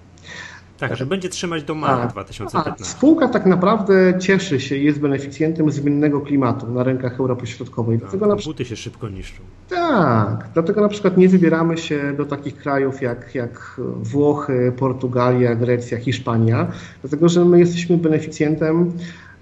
Tak, 0.78 0.96
że 0.96 1.06
będzie 1.06 1.28
trzymać 1.28 1.62
do 1.62 1.74
maja 1.74 2.06
2015. 2.06 2.84
spółka 2.84 3.28
tak 3.28 3.46
naprawdę 3.46 4.18
cieszy 4.18 4.60
się 4.60 4.76
i 4.76 4.84
jest 4.84 5.00
beneficjentem 5.00 5.70
zmiennego 5.70 6.20
klimatu 6.20 6.70
na 6.70 6.82
rynkach 6.82 7.20
Europy 7.20 7.46
Środkowej. 7.46 7.98
Tak, 7.98 8.10
dlatego 8.10 8.26
na... 8.26 8.42
Buty 8.42 8.64
się 8.64 8.76
szybko 8.76 9.08
niszczą. 9.08 9.42
Tak, 9.68 10.48
dlatego 10.54 10.80
na 10.80 10.88
przykład 10.88 11.16
nie 11.16 11.28
wybieramy 11.28 11.78
się 11.78 12.12
do 12.16 12.24
takich 12.24 12.56
krajów 12.56 13.02
jak, 13.02 13.34
jak 13.34 13.80
Włochy, 13.96 14.72
Portugalia, 14.76 15.54
Grecja, 15.54 15.98
Hiszpania, 15.98 16.72
dlatego 17.02 17.28
że 17.28 17.44
my 17.44 17.58
jesteśmy 17.58 17.96
beneficjentem 17.96 18.92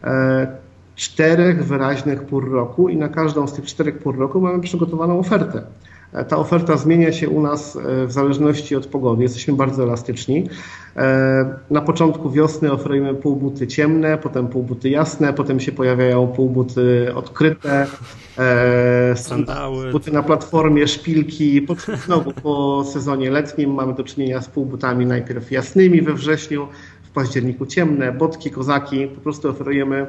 e, 0.04 0.59
czterech 1.00 1.64
wyraźnych 1.64 2.22
pór 2.22 2.50
roku 2.50 2.88
i 2.88 2.96
na 2.96 3.08
każdą 3.08 3.46
z 3.46 3.52
tych 3.52 3.64
czterech 3.64 3.98
pór 3.98 4.18
roku 4.18 4.40
mamy 4.40 4.60
przygotowaną 4.60 5.18
ofertę. 5.18 5.62
E, 6.12 6.24
ta 6.24 6.36
oferta 6.36 6.76
zmienia 6.76 7.12
się 7.12 7.28
u 7.28 7.42
nas 7.42 7.76
e, 7.76 8.06
w 8.06 8.12
zależności 8.12 8.76
od 8.76 8.86
pogody. 8.86 9.22
Jesteśmy 9.22 9.54
bardzo 9.54 9.82
elastyczni. 9.82 10.48
E, 10.96 11.58
na 11.70 11.80
początku 11.80 12.30
wiosny 12.30 12.72
oferujemy 12.72 13.14
półbuty 13.14 13.66
ciemne, 13.66 14.18
potem 14.18 14.48
półbuty 14.48 14.90
jasne, 14.90 15.32
potem 15.32 15.60
się 15.60 15.72
pojawiają 15.72 16.26
półbuty 16.26 17.14
odkryte, 17.14 17.86
sandały, 19.14 19.92
buty 19.92 20.12
na 20.12 20.22
platformie, 20.22 20.88
szpilki. 20.88 21.66
Znowu 22.04 22.32
po 22.32 22.84
sezonie 22.84 23.30
letnim 23.30 23.74
mamy 23.74 23.94
do 23.94 24.04
czynienia 24.04 24.40
z 24.40 24.48
półbutami 24.48 25.06
najpierw 25.06 25.50
jasnymi 25.50 26.02
we 26.02 26.14
wrześniu, 26.14 26.68
w 27.02 27.12
październiku 27.12 27.66
ciemne, 27.66 28.12
botki, 28.12 28.50
kozaki. 28.50 29.06
Po 29.06 29.20
prostu 29.20 29.48
oferujemy 29.48 30.06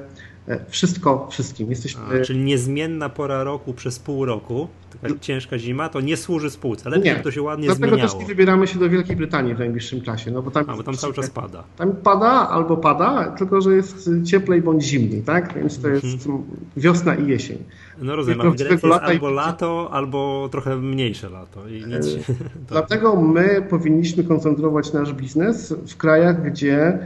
wszystko 0.70 1.28
wszystkim. 1.32 1.70
Jesteśmy... 1.70 2.02
A, 2.22 2.26
czyli 2.26 2.40
niezmienna 2.40 3.10
pora 3.10 3.44
roku 3.44 3.74
przez 3.74 4.00
pół 4.00 4.26
roku, 4.26 4.68
taka 5.02 5.20
ciężka 5.20 5.58
zima, 5.58 5.90
to 5.90 6.02
nie 6.02 6.18
służy 6.18 6.50
spółce. 6.50 6.90
Lepiej, 6.90 7.14
nie. 7.14 7.20
to 7.20 7.32
się 7.32 7.42
ładnie 7.42 7.66
Dlatego 7.66 7.88
zmieniało. 7.88 8.10
też 8.10 8.20
nie 8.20 8.26
wybieramy 8.26 8.68
się 8.68 8.80
do 8.80 8.90
Wielkiej 8.90 9.16
Brytanii 9.16 9.56
w 9.56 9.60
najbliższym 9.60 10.02
czasie. 10.02 10.32
No 10.32 10.42
bo 10.42 10.52
tam, 10.52 10.66
A, 10.68 10.76
bo 10.76 10.84
tam 10.84 10.94
cały 10.94 11.14
czas 11.14 11.30
pada. 11.30 11.64
Tam 11.78 11.92
pada 11.92 12.50
albo 12.50 12.78
pada, 12.78 13.36
tylko 13.38 13.62
że 13.62 13.76
jest 13.76 14.10
cieplej 14.26 14.62
bądź 14.62 14.84
zimniej, 14.84 15.22
tak? 15.22 15.54
Więc 15.54 15.82
to 15.82 15.88
jest 15.88 16.06
mhm. 16.06 16.44
wiosna 16.78 17.16
i 17.16 17.28
jesień. 17.28 17.58
No 18.02 18.16
rozumiem, 18.16 18.42
a 18.42 18.50
w 18.50 18.56
Grecji 18.56 18.90
jest 18.90 19.04
albo 19.04 19.30
i... 19.30 19.34
lato, 19.34 19.90
albo 19.92 20.50
trochę 20.52 20.78
mniejsze 20.78 21.30
lato. 21.30 21.68
I 21.68 21.86
nic 21.86 22.08
się... 22.08 22.34
Dlatego 22.70 23.22
my 23.22 23.66
powinniśmy 23.70 24.24
koncentrować 24.24 24.94
nasz 24.94 25.14
biznes 25.14 25.74
w 25.88 25.98
krajach, 25.98 26.52
gdzie 26.52 27.00
E, 27.02 27.04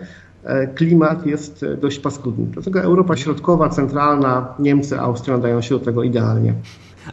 klimat 0.76 1.26
jest 1.26 1.64
e, 1.64 1.78
dość 1.78 2.00
paskudny. 2.00 2.46
Dlatego 2.46 2.82
Europa 2.82 3.18
Środkowa, 3.18 3.70
Centralna, 3.70 4.54
Niemcy, 4.60 5.00
Austria 5.00 5.38
nadają 5.38 5.62
się 5.62 5.80
do 5.80 5.86
tego 5.86 6.04
idealnie. 6.04 6.54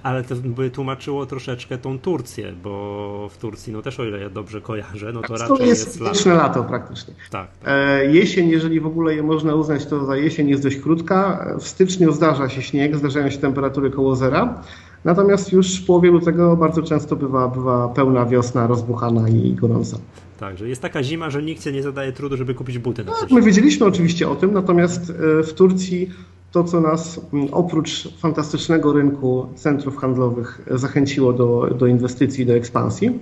Ale 0.02 0.24
to 0.24 0.34
by 0.34 0.70
tłumaczyło 0.70 1.26
troszeczkę 1.26 1.78
tą 1.78 1.98
Turcję, 1.98 2.52
bo 2.62 3.28
w 3.30 3.38
Turcji, 3.38 3.72
no 3.72 3.82
też 3.82 4.00
o 4.00 4.04
ile 4.04 4.20
ja 4.20 4.30
dobrze 4.30 4.60
kojarzę, 4.60 5.12
no 5.12 5.22
to 5.22 5.36
raczej 5.36 5.56
to 5.56 5.64
jest, 5.64 6.00
jest 6.00 6.26
lato. 6.26 6.42
lato 6.42 6.64
praktycznie. 6.64 7.14
Tak, 7.30 7.48
tak. 7.58 7.68
E, 7.72 8.06
jesień, 8.06 8.48
jeżeli 8.48 8.80
w 8.80 8.86
ogóle 8.86 9.14
je 9.14 9.22
można 9.22 9.54
uznać, 9.54 9.86
to 9.86 10.06
za 10.06 10.16
jesień 10.16 10.48
jest 10.48 10.62
dość 10.62 10.76
krótka. 10.76 11.46
W 11.60 11.68
styczniu 11.68 12.12
zdarza 12.12 12.48
się 12.48 12.62
śnieg, 12.62 12.96
zdarzają 12.96 13.30
się 13.30 13.38
temperatury 13.38 13.90
koło 13.90 14.16
zera. 14.16 14.62
Natomiast 15.04 15.52
już 15.52 15.82
w 15.82 15.86
połowie 15.86 16.10
lutego 16.10 16.56
bardzo 16.56 16.82
często 16.82 17.16
bywa, 17.16 17.48
bywa 17.48 17.88
pełna 17.88 18.26
wiosna, 18.26 18.66
rozbuchana 18.66 19.28
i 19.28 19.52
gorąca. 19.52 19.96
Tak, 20.42 20.58
że 20.58 20.68
jest 20.68 20.82
taka 20.82 21.02
zima, 21.02 21.30
że 21.30 21.42
nikt 21.42 21.62
się 21.62 21.72
nie 21.72 21.82
zadaje 21.82 22.12
trudu, 22.12 22.36
żeby 22.36 22.54
kupić 22.54 22.78
buty 22.78 23.04
na 23.04 23.12
tak, 23.12 23.30
My 23.30 23.42
wiedzieliśmy 23.42 23.86
oczywiście 23.86 24.28
o 24.28 24.36
tym, 24.36 24.52
natomiast 24.52 25.10
e, 25.10 25.42
w 25.42 25.54
Turcji 25.54 26.10
to, 26.52 26.64
co 26.64 26.80
nas 26.80 27.20
oprócz 27.52 28.18
fantastycznego 28.18 28.92
rynku 28.92 29.46
centrów 29.54 29.96
handlowych 29.96 30.60
zachęciło 30.70 31.32
do, 31.32 31.74
do 31.78 31.86
inwestycji, 31.86 32.46
do 32.46 32.54
ekspansji, 32.54 33.18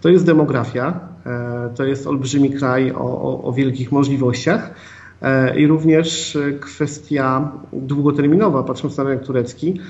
to 0.00 0.08
jest 0.08 0.26
demografia. 0.26 1.00
E, 1.26 1.70
to 1.76 1.84
jest 1.84 2.06
olbrzymi 2.06 2.50
kraj 2.50 2.92
o, 2.92 2.98
o, 2.98 3.42
o 3.44 3.52
wielkich 3.52 3.92
możliwościach 3.92 4.74
e, 5.22 5.60
i 5.60 5.66
również 5.66 6.38
kwestia 6.60 7.52
długoterminowa, 7.72 8.62
patrząc 8.62 8.96
na 8.96 9.04
rynek 9.04 9.26
turecki, 9.26 9.80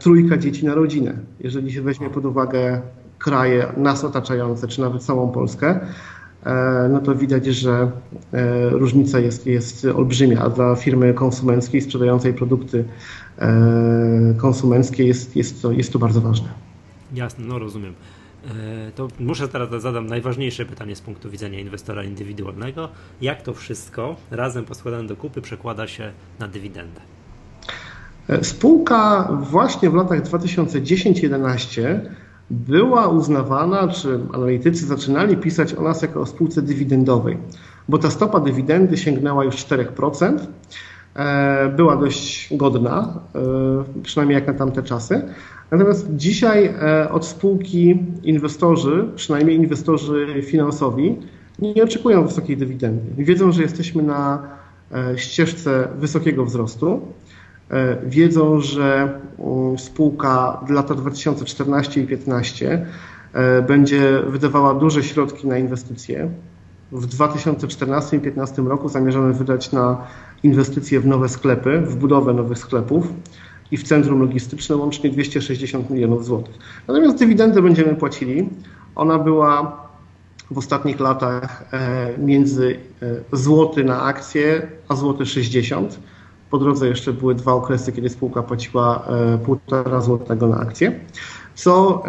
trójka 0.00 0.36
dzieci 0.36 0.66
na 0.66 0.74
rodzinę. 0.74 1.14
Jeżeli 1.40 1.72
się 1.72 1.82
weźmie 1.82 2.10
pod 2.10 2.24
uwagę 2.24 2.80
kraje 3.18 3.72
nas 3.76 4.04
otaczające, 4.04 4.68
czy 4.68 4.80
nawet 4.80 5.02
samą 5.04 5.28
Polskę, 5.28 5.80
e, 6.44 6.88
no 6.92 7.00
to 7.00 7.14
widać, 7.14 7.46
że 7.46 7.90
e, 8.32 8.70
różnica 8.70 9.20
jest, 9.20 9.46
jest 9.46 9.84
olbrzymia, 9.84 10.40
a 10.40 10.48
dla 10.48 10.76
firmy 10.76 11.14
konsumenckiej 11.14 11.80
sprzedającej 11.80 12.34
produkty 12.34 12.84
e, 13.38 14.34
konsumenckie 14.36 15.06
jest, 15.06 15.36
jest, 15.36 15.62
to, 15.62 15.72
jest 15.72 15.92
to 15.92 15.98
bardzo 15.98 16.20
ważne. 16.20 16.48
Jasne, 17.14 17.44
no 17.46 17.58
rozumiem. 17.58 17.94
To 18.94 19.08
muszę 19.20 19.48
teraz 19.48 19.82
zadam 19.82 20.06
najważniejsze 20.06 20.64
pytanie 20.64 20.96
z 20.96 21.00
punktu 21.00 21.30
widzenia 21.30 21.60
inwestora 21.60 22.04
indywidualnego. 22.04 22.88
Jak 23.20 23.42
to 23.42 23.54
wszystko 23.54 24.16
razem 24.30 24.64
poskładane 24.64 25.08
do 25.08 25.16
kupy 25.16 25.42
przekłada 25.42 25.86
się 25.86 26.12
na 26.38 26.48
dywidendę? 26.48 27.00
Spółka 28.42 29.28
właśnie 29.50 29.90
w 29.90 29.94
latach 29.94 30.22
2010-2011 30.22 32.00
była 32.50 33.08
uznawana, 33.08 33.88
czy 33.88 34.20
analitycy 34.34 34.86
zaczynali 34.86 35.36
pisać 35.36 35.74
o 35.74 35.82
nas 35.82 36.02
jako 36.02 36.20
o 36.20 36.26
spółce 36.26 36.62
dywidendowej, 36.62 37.38
bo 37.88 37.98
ta 37.98 38.10
stopa 38.10 38.40
dywidendy 38.40 38.96
sięgnęła 38.96 39.44
już 39.44 39.56
4%. 39.56 40.38
E, 41.18 41.68
była 41.76 41.96
dość 41.96 42.56
godna, 42.56 43.20
e, 43.34 44.02
przynajmniej 44.02 44.34
jak 44.34 44.46
na 44.46 44.54
tamte 44.54 44.82
czasy. 44.82 45.22
Natomiast 45.70 46.06
dzisiaj 46.16 46.66
e, 46.66 47.10
od 47.12 47.26
spółki 47.26 47.98
inwestorzy, 48.22 49.08
przynajmniej 49.16 49.56
inwestorzy 49.56 50.42
finansowi, 50.42 51.16
nie 51.58 51.84
oczekują 51.84 52.26
wysokiej 52.26 52.56
dywidendy. 52.56 53.24
Wiedzą, 53.24 53.52
że 53.52 53.62
jesteśmy 53.62 54.02
na 54.02 54.42
ścieżce 55.16 55.88
wysokiego 55.98 56.44
wzrostu. 56.44 57.00
E, 57.70 57.96
wiedzą, 58.06 58.60
że 58.60 59.18
spółka 59.76 60.60
w 60.66 60.70
lata 60.70 60.94
2014 60.94 62.00
i 62.00 62.06
2015 62.06 62.86
e, 63.32 63.62
będzie 63.62 64.22
wydawała 64.26 64.74
duże 64.74 65.02
środki 65.02 65.46
na 65.46 65.58
inwestycje. 65.58 66.30
W 66.92 67.06
2014 67.06 68.16
i 68.16 68.20
2015 68.20 68.62
roku 68.62 68.88
zamierzamy 68.88 69.32
wydać 69.32 69.72
na 69.72 70.06
inwestycje 70.42 71.00
w 71.00 71.06
nowe 71.06 71.28
sklepy, 71.28 71.80
w 71.80 71.96
budowę 71.96 72.34
nowych 72.34 72.58
sklepów 72.58 73.12
i 73.70 73.76
w 73.76 73.82
centrum 73.82 74.20
logistyczne 74.20 74.76
łącznie 74.76 75.10
260 75.10 75.90
milionów 75.90 76.24
złotych. 76.24 76.54
Natomiast 76.88 77.18
dywidendę 77.18 77.62
będziemy 77.62 77.94
płacili. 77.94 78.48
Ona 78.94 79.18
była 79.18 79.82
w 80.50 80.58
ostatnich 80.58 81.00
latach 81.00 81.64
między 82.18 82.76
złoty 83.32 83.84
na 83.84 84.02
akcję, 84.02 84.66
a 84.88 84.96
złoty 84.96 85.26
60. 85.26 85.98
Po 86.50 86.58
drodze 86.58 86.88
jeszcze 86.88 87.12
były 87.12 87.34
dwa 87.34 87.52
okresy, 87.52 87.92
kiedy 87.92 88.08
spółka 88.08 88.42
płaciła 88.42 89.08
półtora 89.44 90.00
złotego 90.00 90.46
na 90.46 90.56
akcję, 90.56 91.00
co 91.54 92.02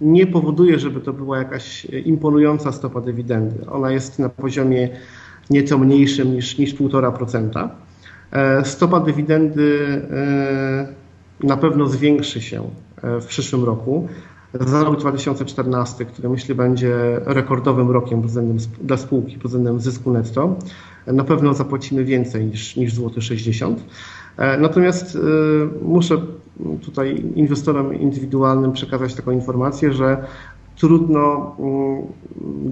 nie 0.00 0.26
powoduje, 0.26 0.78
żeby 0.78 1.00
to 1.00 1.12
była 1.12 1.38
jakaś 1.38 1.84
imponująca 1.84 2.72
stopa 2.72 3.00
dywidendy. 3.00 3.66
Ona 3.70 3.90
jest 3.90 4.18
na 4.18 4.28
poziomie 4.28 4.88
nieco 5.50 5.78
mniejszym 5.78 6.34
niż, 6.34 6.58
niż 6.58 6.74
1,5%. 6.74 7.68
E, 8.32 8.64
stopa 8.64 9.00
dywidendy 9.00 10.02
e, 10.10 11.46
na 11.46 11.56
pewno 11.56 11.86
zwiększy 11.86 12.40
się 12.40 12.70
e, 13.02 13.20
w 13.20 13.26
przyszłym 13.26 13.64
roku. 13.64 14.08
Za 14.60 14.84
rok 14.84 15.00
2014, 15.00 16.04
który 16.04 16.28
myślę 16.28 16.54
będzie 16.54 17.20
rekordowym 17.24 17.90
rokiem 17.90 18.22
dla 18.82 18.96
spółki 18.96 19.38
pod 19.38 19.46
względem 19.46 19.80
zysku 19.80 20.10
netto, 20.10 20.56
na 21.06 21.24
pewno 21.24 21.54
zapłacimy 21.54 22.04
więcej 22.04 22.46
niż, 22.46 22.76
niż 22.76 22.94
złoty 22.94 23.22
60. 23.22 23.84
Natomiast 24.58 25.18
muszę 25.82 26.22
tutaj 26.82 27.24
inwestorom 27.34 27.94
indywidualnym 27.94 28.72
przekazać 28.72 29.14
taką 29.14 29.30
informację, 29.30 29.92
że 29.92 30.26
trudno 30.76 31.56
mm, 31.58 32.02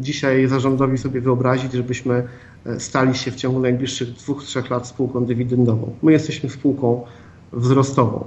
dzisiaj 0.03 0.47
zarządowi 0.47 0.99
sobie 0.99 1.21
wyobrazić, 1.21 1.73
żebyśmy 1.73 2.29
e, 2.67 2.81
stali 2.81 3.15
się 3.15 3.31
w 3.31 3.37
ciągu 3.37 3.61
najbliższych 3.61 4.13
dwóch, 4.13 4.45
trzech 4.45 4.71
lat 4.71 4.87
spółką 4.87 5.25
dywidendową. 5.25 5.95
My 6.03 6.13
jesteśmy 6.13 6.51
spółką 6.51 7.05
wzrostową, 7.53 8.25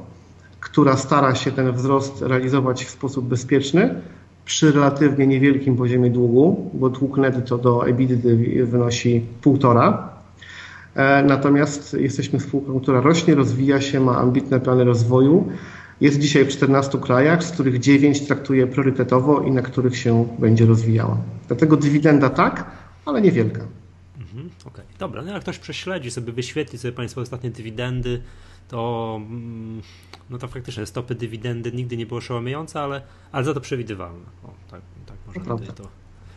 która 0.60 0.98
stara 0.98 1.36
się 1.36 1.52
ten 1.52 1.72
wzrost 1.72 2.22
realizować 2.22 2.86
w 2.86 2.89
sposób 2.89 3.26
bezpieczny 3.26 4.02
przy 4.46 4.72
relatywnie 4.72 5.28
niewielkim 5.28 5.78
poziomie 5.78 6.10
długu, 6.10 6.72
bo 6.74 6.90
dług 6.90 7.18
netto 7.18 7.58
do 7.58 7.88
EBITDA 7.88 8.30
wynosi 8.66 9.26
półtora. 9.42 10.10
E, 10.96 11.24
natomiast 11.24 11.94
jesteśmy 11.94 12.40
spółką, 12.40 12.80
która 12.80 13.02
rośnie, 13.02 13.36
rozwija 13.36 13.82
się, 13.82 14.00
ma 14.00 14.18
ambitne 14.18 14.60
plany 14.60 14.84
rozwoju 14.84 15.50
jest 16.04 16.20
dzisiaj 16.20 16.46
w 16.46 16.48
14 16.48 16.98
krajach, 16.98 17.44
z 17.44 17.52
których 17.52 17.80
9 17.80 18.28
traktuje 18.28 18.68
priorytetowo 18.68 19.42
i 19.42 19.52
na 19.52 19.62
których 19.62 19.98
się 19.98 20.28
będzie 20.40 20.66
rozwijała. 20.66 21.18
Dlatego 21.48 21.78
dywidenda 21.78 22.30
tak, 22.30 22.72
ale 23.06 23.22
niewielka. 23.22 23.62
Mhm, 24.20 24.50
okay. 24.66 24.86
dobra. 25.00 25.22
No 25.22 25.32
jak 25.32 25.42
ktoś 25.42 25.60
prześledzi 25.60 26.12
sobie, 26.12 26.34
wyświetli 26.34 26.80
sobie 26.80 26.92
Państwo 26.92 27.22
ostatnie 27.22 27.50
dywidendy, 27.50 28.22
to 28.74 29.22
mm, 29.22 29.82
no 30.30 30.38
to 30.38 30.48
faktycznie 30.48 30.86
stopy 30.86 31.16
dywidendy 31.16 31.72
nigdy 31.72 31.98
nie 31.98 32.06
były 32.06 32.18
oszałamiające, 32.18 32.82
ale, 32.82 33.02
ale 33.32 33.44
za 33.44 33.54
to 33.54 33.62
przewidywalne. 33.62 34.26
O, 34.44 34.54
tak, 34.72 34.82
tak 35.06 35.18
można 35.26 35.58
tutaj 35.58 35.76
to 35.76 35.90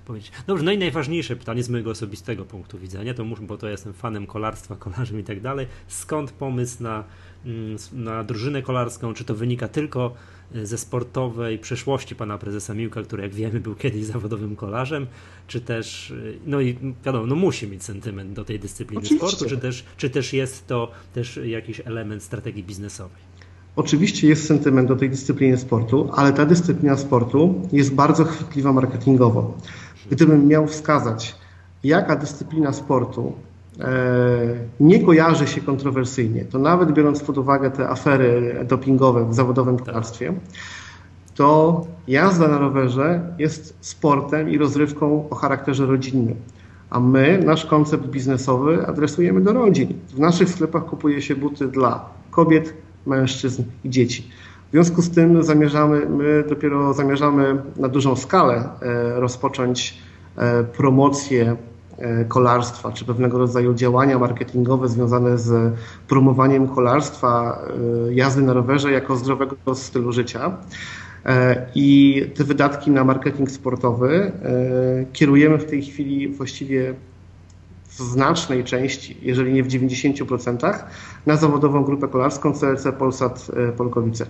powiedzieć. 0.04 0.32
Dobrze, 0.46 0.64
no 0.64 0.72
i 0.72 0.78
najważniejsze 0.78 1.36
pytanie 1.36 1.62
z 1.62 1.68
mojego 1.68 1.90
osobistego 1.90 2.44
punktu 2.44 2.78
widzenia, 2.78 3.14
to 3.14 3.24
muszę, 3.24 3.42
bo 3.42 3.58
to 3.58 3.68
jestem 3.68 3.92
fanem 3.92 4.26
kolarstwa, 4.26 4.76
kolarzem 4.76 5.20
i 5.20 5.24
tak 5.24 5.40
dalej. 5.40 5.66
Skąd 5.88 6.32
pomysł 6.32 6.82
na 6.82 7.04
Mm, 7.46 7.76
na 7.92 8.24
drużynę 8.24 8.62
kolarską, 8.62 9.14
czy 9.14 9.24
to 9.24 9.34
wynika 9.34 9.68
tylko 9.68 10.14
ze 10.62 10.78
sportowej 10.78 11.58
przeszłości 11.58 12.16
pana 12.16 12.38
prezesa 12.38 12.74
Miłka, 12.74 13.02
który 13.02 13.22
jak 13.22 13.34
wiemy 13.34 13.60
był 13.60 13.74
kiedyś 13.74 14.04
zawodowym 14.04 14.56
kolarzem, 14.56 15.06
czy 15.46 15.60
też, 15.60 16.10
y, 16.10 16.38
no 16.46 16.60
i 16.60 16.78
wiadomo, 17.04 17.26
no 17.26 17.34
musi 17.34 17.68
mieć 17.68 17.84
sentyment 17.84 18.32
do 18.32 18.44
tej 18.44 18.60
dyscypliny 18.60 19.02
Oczywiście. 19.02 19.28
sportu, 19.28 19.54
czy 19.54 19.58
też, 19.58 19.84
czy 19.96 20.10
też 20.10 20.32
jest 20.32 20.66
to 20.66 20.90
też 21.14 21.40
jakiś 21.44 21.80
element 21.84 22.22
strategii 22.22 22.64
biznesowej? 22.64 23.26
Oczywiście 23.76 24.28
jest 24.28 24.46
sentyment 24.46 24.88
do 24.88 24.96
tej 24.96 25.10
dyscypliny 25.10 25.58
sportu, 25.58 26.10
ale 26.12 26.32
ta 26.32 26.46
dyscyplina 26.46 26.96
sportu 26.96 27.68
jest 27.72 27.94
bardzo 27.94 28.24
chwytliwa 28.24 28.72
marketingowo. 28.72 29.58
Gdybym 30.10 30.46
miał 30.46 30.66
wskazać, 30.66 31.34
jaka 31.84 32.16
dyscyplina 32.16 32.72
sportu 32.72 33.32
E, 33.32 33.45
nie 34.80 35.04
kojarzy 35.04 35.46
się 35.46 35.60
kontrowersyjnie, 35.60 36.44
to 36.44 36.58
nawet 36.58 36.92
biorąc 36.92 37.22
pod 37.22 37.38
uwagę 37.38 37.70
te 37.70 37.88
afery 37.88 38.64
dopingowe 38.68 39.28
w 39.28 39.34
zawodowym 39.34 39.78
kolarstwie, 39.78 40.32
to 41.34 41.86
jazda 42.08 42.48
na 42.48 42.58
rowerze 42.58 43.20
jest 43.38 43.76
sportem 43.80 44.50
i 44.50 44.58
rozrywką 44.58 45.28
o 45.30 45.34
charakterze 45.34 45.86
rodzinnym. 45.86 46.36
A 46.90 47.00
my, 47.00 47.40
nasz 47.44 47.66
koncept 47.66 48.06
biznesowy 48.06 48.86
adresujemy 48.86 49.40
do 49.40 49.52
rodzin. 49.52 49.88
W 50.08 50.18
naszych 50.18 50.50
sklepach 50.50 50.84
kupuje 50.84 51.22
się 51.22 51.36
buty 51.36 51.68
dla 51.68 52.10
kobiet, 52.30 52.74
mężczyzn 53.06 53.62
i 53.84 53.90
dzieci. 53.90 54.30
W 54.68 54.72
związku 54.72 55.02
z 55.02 55.10
tym 55.10 55.42
zamierzamy, 55.42 56.06
my 56.08 56.44
dopiero 56.48 56.94
zamierzamy 56.94 57.62
na 57.76 57.88
dużą 57.88 58.16
skalę 58.16 58.68
e, 58.82 59.20
rozpocząć 59.20 59.98
e, 60.36 60.64
promocję 60.64 61.56
E, 61.56 61.75
kolarstwa, 62.28 62.92
czy 62.92 63.04
pewnego 63.04 63.38
rodzaju 63.38 63.74
działania 63.74 64.18
marketingowe 64.18 64.88
związane 64.88 65.38
z 65.38 65.74
promowaniem 66.08 66.68
kolarstwa, 66.68 67.62
e, 68.08 68.14
jazdy 68.14 68.42
na 68.42 68.52
rowerze 68.52 68.92
jako 68.92 69.16
zdrowego 69.16 69.56
stylu 69.74 70.12
życia. 70.12 70.56
E, 71.26 71.66
I 71.74 72.22
te 72.34 72.44
wydatki 72.44 72.90
na 72.90 73.04
marketing 73.04 73.50
sportowy 73.50 74.32
kierujemy 75.12 75.58
w 75.58 75.64
tej 75.64 75.82
chwili 75.82 76.28
właściwie 76.28 76.94
w 77.88 77.94
znacznej 77.94 78.64
części, 78.64 79.16
jeżeli 79.22 79.52
nie 79.52 79.62
w 79.62 79.68
90%, 79.68 80.84
na 81.26 81.36
zawodową 81.36 81.84
grupę 81.84 82.08
kolarską 82.08 82.52
CLC 82.52 82.86
Polsat 82.98 83.46
Polkowice. 83.76 84.26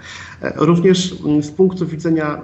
Również 0.57 1.14
z 1.40 1.50
punktu 1.50 1.87
widzenia 1.87 2.42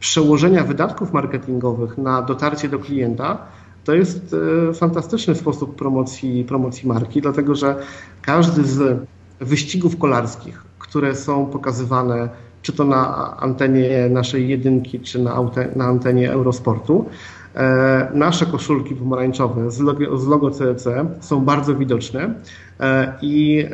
przełożenia 0.00 0.64
wydatków 0.64 1.12
marketingowych 1.12 1.98
na 1.98 2.22
dotarcie 2.22 2.68
do 2.68 2.78
klienta, 2.78 3.46
to 3.84 3.94
jest 3.94 4.36
e, 4.70 4.74
fantastyczny 4.74 5.34
sposób 5.34 5.76
promocji, 5.76 6.44
promocji 6.44 6.88
marki, 6.88 7.22
dlatego 7.22 7.54
że 7.54 7.76
każdy 8.22 8.64
z 8.64 8.98
wyścigów 9.40 9.98
kolarskich, 9.98 10.62
które 10.78 11.14
są 11.14 11.46
pokazywane 11.46 12.28
czy 12.62 12.72
to 12.72 12.84
na 12.84 13.36
antenie 13.36 14.08
naszej 14.10 14.48
jedynki, 14.48 15.00
czy 15.00 15.18
na, 15.18 15.50
na 15.76 15.84
antenie 15.84 16.32
Eurosportu, 16.32 17.06
e, 17.54 18.10
nasze 18.14 18.46
koszulki 18.46 18.94
pomarańczowe 18.94 19.70
z 19.70 19.80
logo, 19.80 20.18
z 20.18 20.26
logo 20.26 20.50
CEC 20.50 20.84
są 21.20 21.44
bardzo 21.44 21.74
widoczne 21.74 22.34
e, 22.80 23.14
i 23.22 23.66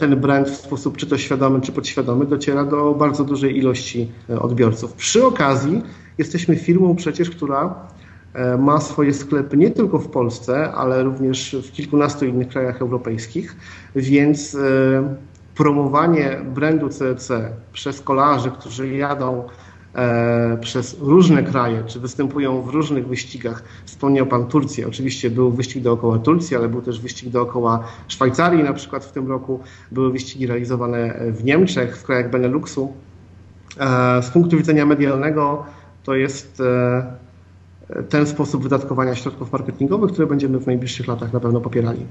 ten 0.00 0.20
brand 0.20 0.48
w 0.50 0.56
sposób 0.56 0.96
czy 0.96 1.06
to 1.06 1.18
świadomy, 1.18 1.60
czy 1.60 1.72
podświadomy 1.72 2.26
dociera 2.26 2.64
do 2.64 2.94
bardzo 2.94 3.24
dużej 3.24 3.58
ilości 3.58 4.10
odbiorców. 4.40 4.92
Przy 4.92 5.26
okazji 5.26 5.82
jesteśmy 6.18 6.56
firmą 6.56 6.96
przecież, 6.96 7.30
która 7.30 7.74
E, 7.74 7.95
ma 8.58 8.80
swoje 8.80 9.14
sklepy 9.14 9.56
nie 9.56 9.70
tylko 9.70 9.98
w 9.98 10.08
Polsce, 10.08 10.72
ale 10.72 11.02
również 11.02 11.56
w 11.68 11.72
kilkunastu 11.72 12.24
innych 12.24 12.48
krajach 12.48 12.82
europejskich, 12.82 13.56
więc 13.96 14.54
e, 14.54 14.58
promowanie 15.54 16.40
brandu 16.54 16.88
CEC 16.88 17.28
przez 17.72 18.00
kolarzy, 18.00 18.50
którzy 18.50 18.88
jadą 18.88 19.44
e, 19.94 20.58
przez 20.60 20.96
różne 21.00 21.42
kraje, 21.42 21.82
czy 21.86 22.00
występują 22.00 22.62
w 22.62 22.68
różnych 22.68 23.08
wyścigach. 23.08 23.62
Wspomniał 23.84 24.26
Pan 24.26 24.46
Turcję. 24.46 24.88
Oczywiście 24.88 25.30
był 25.30 25.50
wyścig 25.50 25.82
dookoła 25.82 26.18
Turcji, 26.18 26.56
ale 26.56 26.68
był 26.68 26.82
też 26.82 27.00
wyścig 27.00 27.28
dookoła 27.28 27.84
Szwajcarii 28.08 28.62
na 28.62 28.72
przykład 28.72 29.04
w 29.04 29.12
tym 29.12 29.28
roku. 29.28 29.60
Były 29.92 30.12
wyścigi 30.12 30.46
realizowane 30.46 31.14
w 31.30 31.44
Niemczech, 31.44 31.98
w 31.98 32.02
krajach 32.02 32.30
Beneluxu. 32.30 32.92
Z 34.22 34.30
punktu 34.30 34.56
widzenia 34.56 34.86
medialnego 34.86 35.64
to 36.04 36.14
jest 36.14 36.62
ten 38.08 38.26
sposób 38.26 38.62
wydatkowania 38.62 39.14
środków 39.14 39.52
marketingowych, 39.52 40.12
które 40.12 40.26
będziemy 40.26 40.58
w 40.58 40.66
najbliższych 40.66 41.08
latach 41.08 41.32
na 41.32 41.40
pewno 41.40 41.60
popierali. 41.60 42.06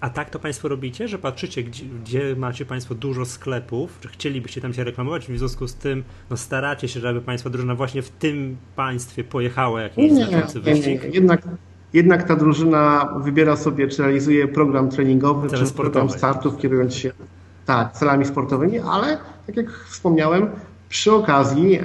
A 0.00 0.10
tak 0.10 0.30
to 0.30 0.38
Państwo 0.38 0.68
robicie, 0.68 1.08
że 1.08 1.18
patrzycie, 1.18 1.62
gdzie, 1.62 1.84
gdzie, 2.04 2.36
macie 2.36 2.64
Państwo 2.64 2.94
dużo 2.94 3.24
sklepów, 3.24 3.98
czy 4.00 4.08
chcielibyście 4.08 4.60
tam 4.60 4.74
się 4.74 4.84
reklamować, 4.84 5.26
w 5.26 5.38
związku 5.38 5.68
z 5.68 5.74
tym 5.74 6.04
no, 6.30 6.36
staracie 6.36 6.88
się, 6.88 7.00
żeby 7.00 7.20
Państwa 7.20 7.50
drużyna 7.50 7.74
właśnie 7.74 8.02
w 8.02 8.10
tym 8.10 8.56
państwie 8.76 9.24
pojechała 9.24 9.80
jakiś 9.80 10.12
znaczący 10.12 10.60
wyścig? 10.60 11.02
Nie, 11.02 11.08
nie. 11.08 11.14
Jednak, 11.14 11.42
jednak 11.92 12.22
ta 12.28 12.36
drużyna 12.36 13.14
wybiera 13.24 13.56
sobie, 13.56 13.88
czy 13.88 14.02
realizuje 14.02 14.48
program 14.48 14.88
treningowy, 14.88 15.48
Cele 15.48 15.66
czy 15.66 15.72
program 15.72 16.10
startów, 16.10 16.58
kierując 16.58 16.94
się 16.94 17.12
tak, 17.66 17.92
celami 17.92 18.24
sportowymi, 18.24 18.78
ale 18.78 19.18
tak 19.46 19.56
jak 19.56 19.72
wspomniałem, 19.72 20.50
przy 20.88 21.12
okazji 21.12 21.74
e, 21.74 21.82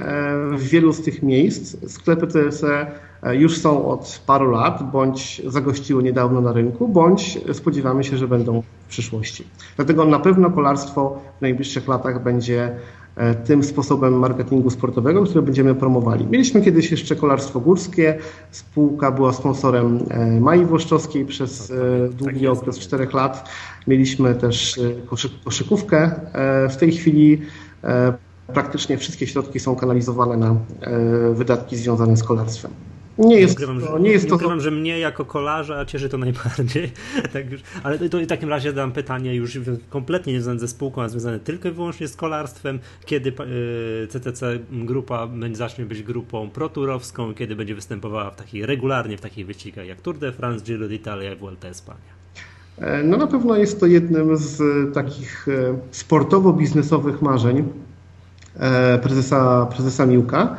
w 0.56 0.62
wielu 0.62 0.92
z 0.92 1.02
tych 1.02 1.22
miejsc 1.22 1.92
sklepy 1.92 2.26
TSE 2.26 2.86
już 3.32 3.58
są 3.58 3.86
od 3.88 4.22
paru 4.26 4.50
lat, 4.50 4.90
bądź 4.92 5.42
zagościły 5.46 6.02
niedawno 6.02 6.40
na 6.40 6.52
rynku, 6.52 6.88
bądź 6.88 7.38
spodziewamy 7.52 8.04
się, 8.04 8.16
że 8.16 8.28
będą 8.28 8.62
w 8.62 8.88
przyszłości. 8.88 9.44
Dlatego 9.76 10.04
na 10.04 10.18
pewno 10.18 10.50
kolarstwo 10.50 11.20
w 11.38 11.42
najbliższych 11.42 11.88
latach 11.88 12.22
będzie 12.22 12.76
e, 13.16 13.34
tym 13.34 13.64
sposobem 13.64 14.18
marketingu 14.18 14.70
sportowego, 14.70 15.24
który 15.24 15.42
będziemy 15.42 15.74
promowali. 15.74 16.26
Mieliśmy 16.26 16.62
kiedyś 16.62 16.90
jeszcze 16.90 17.16
kolarstwo 17.16 17.60
górskie, 17.60 18.18
spółka 18.50 19.10
była 19.10 19.32
sponsorem 19.32 19.98
e, 20.10 20.40
Mai 20.40 20.64
Włoszczowskiej 20.64 21.26
przez 21.26 21.72
długi 22.10 22.40
tak 22.40 22.52
okres 22.52 22.78
czterech 22.78 23.12
lat. 23.12 23.48
Mieliśmy 23.86 24.34
też 24.34 24.80
koszykówkę. 25.44 26.10
W 26.70 26.76
tej 26.76 26.92
chwili 26.92 27.42
praktycznie 28.54 28.98
wszystkie 28.98 29.26
środki 29.26 29.60
są 29.60 29.76
kanalizowane 29.76 30.36
na 30.36 30.56
wydatki 31.34 31.76
związane 31.76 32.16
z 32.16 32.24
kolarstwem. 32.24 32.70
Nie 33.18 33.40
jest 33.40 33.54
ukrywam, 33.54 33.80
to, 33.80 33.98
nie 33.98 34.10
jest 34.10 34.24
nie 34.24 34.30
to. 34.30 34.36
Ukrywam, 34.36 34.60
że 34.60 34.70
mnie 34.70 34.98
jako 34.98 35.24
kolarza 35.24 35.84
cieszy 35.84 36.08
to 36.08 36.18
najbardziej. 36.18 36.92
tak 37.32 37.52
już, 37.52 37.60
ale 37.82 37.98
to, 37.98 38.18
w 38.18 38.26
takim 38.26 38.48
razie 38.48 38.72
dam 38.72 38.92
pytanie 38.92 39.34
już 39.34 39.58
kompletnie 39.90 40.32
nie 40.32 40.40
związane 40.40 40.60
ze 40.60 40.68
spółką, 40.68 41.02
a 41.02 41.08
związane 41.08 41.40
tylko 41.40 41.68
i 41.68 41.72
wyłącznie 41.72 42.08
z 42.08 42.16
kolarstwem. 42.16 42.78
Kiedy 43.06 43.32
CTC 44.08 44.58
grupa 44.70 45.28
zacznie 45.52 45.84
być 45.84 46.02
grupą 46.02 46.50
proturowską, 46.50 47.34
kiedy 47.34 47.56
będzie 47.56 47.74
występowała 47.74 48.30
w 48.30 48.36
takiej, 48.36 48.66
regularnie 48.66 49.16
w 49.16 49.20
takich 49.20 49.46
wyścigach 49.46 49.86
jak 49.86 50.00
Tour 50.00 50.18
de 50.18 50.32
France, 50.32 50.64
Giro 50.64 50.86
d'Italia 50.86 51.32
i 51.32 51.36
Vuelta 51.36 51.68
Espania? 51.68 52.14
E, 52.78 53.02
no 53.02 53.16
na 53.16 53.26
pewno 53.26 53.56
jest 53.56 53.80
to 53.80 53.86
jednym 53.86 54.36
z 54.36 54.62
takich 54.94 55.48
e, 55.48 55.78
sportowo-biznesowych 55.92 57.22
marzeń 57.22 57.64
e, 58.56 58.98
prezesa, 58.98 59.66
prezesa 59.66 60.06
Miłka. 60.06 60.56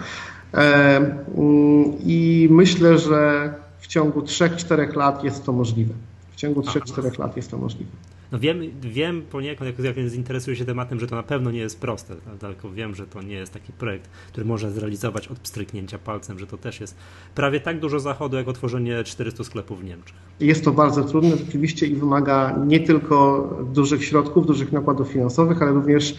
Mm, 0.55 1.93
I 2.05 2.47
myślę, 2.51 2.97
że 2.97 3.53
w 3.79 3.87
ciągu 3.87 4.21
3-4 4.21 4.95
lat 4.95 5.23
jest 5.23 5.45
to 5.45 5.51
możliwe. 5.51 5.93
W 6.31 6.35
ciągu 6.35 6.61
3-4 6.61 7.19
lat 7.19 7.37
jest 7.37 7.51
to 7.51 7.57
możliwe. 7.57 7.91
No 8.31 8.39
wiem, 8.39 8.59
wiem 8.81 9.21
poniekąd, 9.21 9.77
jak, 9.79 9.97
jak 9.97 10.13
interesuję 10.13 10.55
się 10.55 10.65
tematem, 10.65 10.99
że 10.99 11.07
to 11.07 11.15
na 11.15 11.23
pewno 11.23 11.51
nie 11.51 11.59
jest 11.59 11.79
proste, 11.79 12.15
tylko 12.39 12.71
wiem, 12.71 12.95
że 12.95 13.07
to 13.07 13.21
nie 13.21 13.35
jest 13.35 13.53
taki 13.53 13.73
projekt, 13.73 14.09
który 14.27 14.45
można 14.45 14.69
zrealizować 14.69 15.27
od 15.27 15.39
pstryknięcia 15.39 15.97
palcem, 15.97 16.39
że 16.39 16.47
to 16.47 16.57
też 16.57 16.79
jest 16.79 16.95
prawie 17.35 17.59
tak 17.59 17.79
dużo 17.79 17.99
zachodu, 17.99 18.37
jak 18.37 18.47
otworzenie 18.47 19.03
400 19.03 19.43
sklepów 19.43 19.81
w 19.81 19.83
Niemczech. 19.83 20.15
Jest 20.39 20.65
to 20.65 20.71
bardzo 20.71 21.03
trudne 21.03 21.37
rzeczywiście 21.37 21.87
i 21.87 21.95
wymaga 21.95 22.59
nie 22.67 22.79
tylko 22.79 23.49
dużych 23.73 24.05
środków, 24.05 24.47
dużych 24.47 24.71
nakładów 24.71 25.07
finansowych, 25.07 25.61
ale 25.61 25.71
również 25.71 26.11
e, 26.11 26.17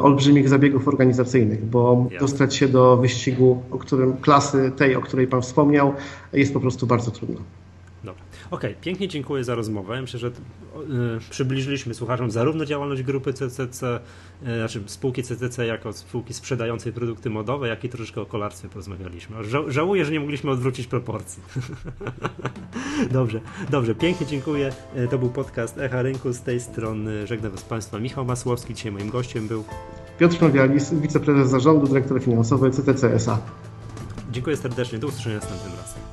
olbrzymich 0.00 0.48
zabiegów 0.48 0.88
organizacyjnych, 0.88 1.64
bo 1.64 2.06
dostać 2.20 2.54
się 2.54 2.68
do 2.68 2.96
wyścigu, 2.96 3.62
o 3.70 3.78
którym 3.78 4.16
klasy 4.16 4.72
tej, 4.76 4.96
o 4.96 5.00
której 5.00 5.26
Pan 5.26 5.42
wspomniał, 5.42 5.92
jest 6.32 6.54
po 6.54 6.60
prostu 6.60 6.86
bardzo 6.86 7.10
trudno. 7.10 7.40
Okej, 8.50 8.70
okay, 8.70 8.82
pięknie 8.82 9.08
dziękuję 9.08 9.44
za 9.44 9.54
rozmowę. 9.54 10.00
Myślę, 10.00 10.20
że 10.20 10.28
y, 10.28 10.32
przybliżyliśmy 11.30 11.94
słuchaczom 11.94 12.30
zarówno 12.30 12.64
działalność 12.64 13.02
grupy 13.02 13.32
CCC, 13.32 14.00
y, 14.42 14.44
znaczy 14.44 14.82
spółki 14.86 15.22
CCC 15.22 15.66
jako 15.66 15.92
spółki 15.92 16.34
sprzedającej 16.34 16.92
produkty 16.92 17.30
modowe, 17.30 17.68
jak 17.68 17.84
i 17.84 17.88
troszeczkę 17.88 18.20
o 18.20 18.26
kolarstwie 18.26 18.68
porozmawialiśmy. 18.68 19.44
Ża 19.44 19.58
żałuję, 19.68 20.04
że 20.04 20.12
nie 20.12 20.20
mogliśmy 20.20 20.50
odwrócić 20.50 20.86
proporcji. 20.86 21.42
dobrze, 23.10 23.40
dobrze, 23.70 23.94
pięknie 23.94 24.26
dziękuję. 24.26 24.72
Y, 24.96 25.08
to 25.08 25.18
był 25.18 25.30
podcast 25.30 25.78
Echa 25.78 26.02
Rynku. 26.02 26.32
Z 26.32 26.40
tej 26.40 26.60
strony 26.60 27.26
żegnam 27.26 27.58
z 27.58 27.62
Państwa 27.62 27.98
Michał 27.98 28.24
Masłowski. 28.24 28.74
Dzisiaj 28.74 28.92
moim 28.92 29.10
gościem 29.10 29.48
był 29.48 29.64
Piotr 30.18 30.42
Nowialis, 30.42 30.94
wiceprezes 30.94 31.50
zarządu, 31.50 31.86
dyrektor 31.86 32.22
finansowy 32.22 32.70
CTC 32.70 33.14
SA. 33.14 33.38
Dziękuję 34.30 34.56
serdecznie. 34.56 34.98
Do 34.98 35.06
usłyszenia 35.06 35.36
następnym 35.36 35.72
razem. 35.72 36.07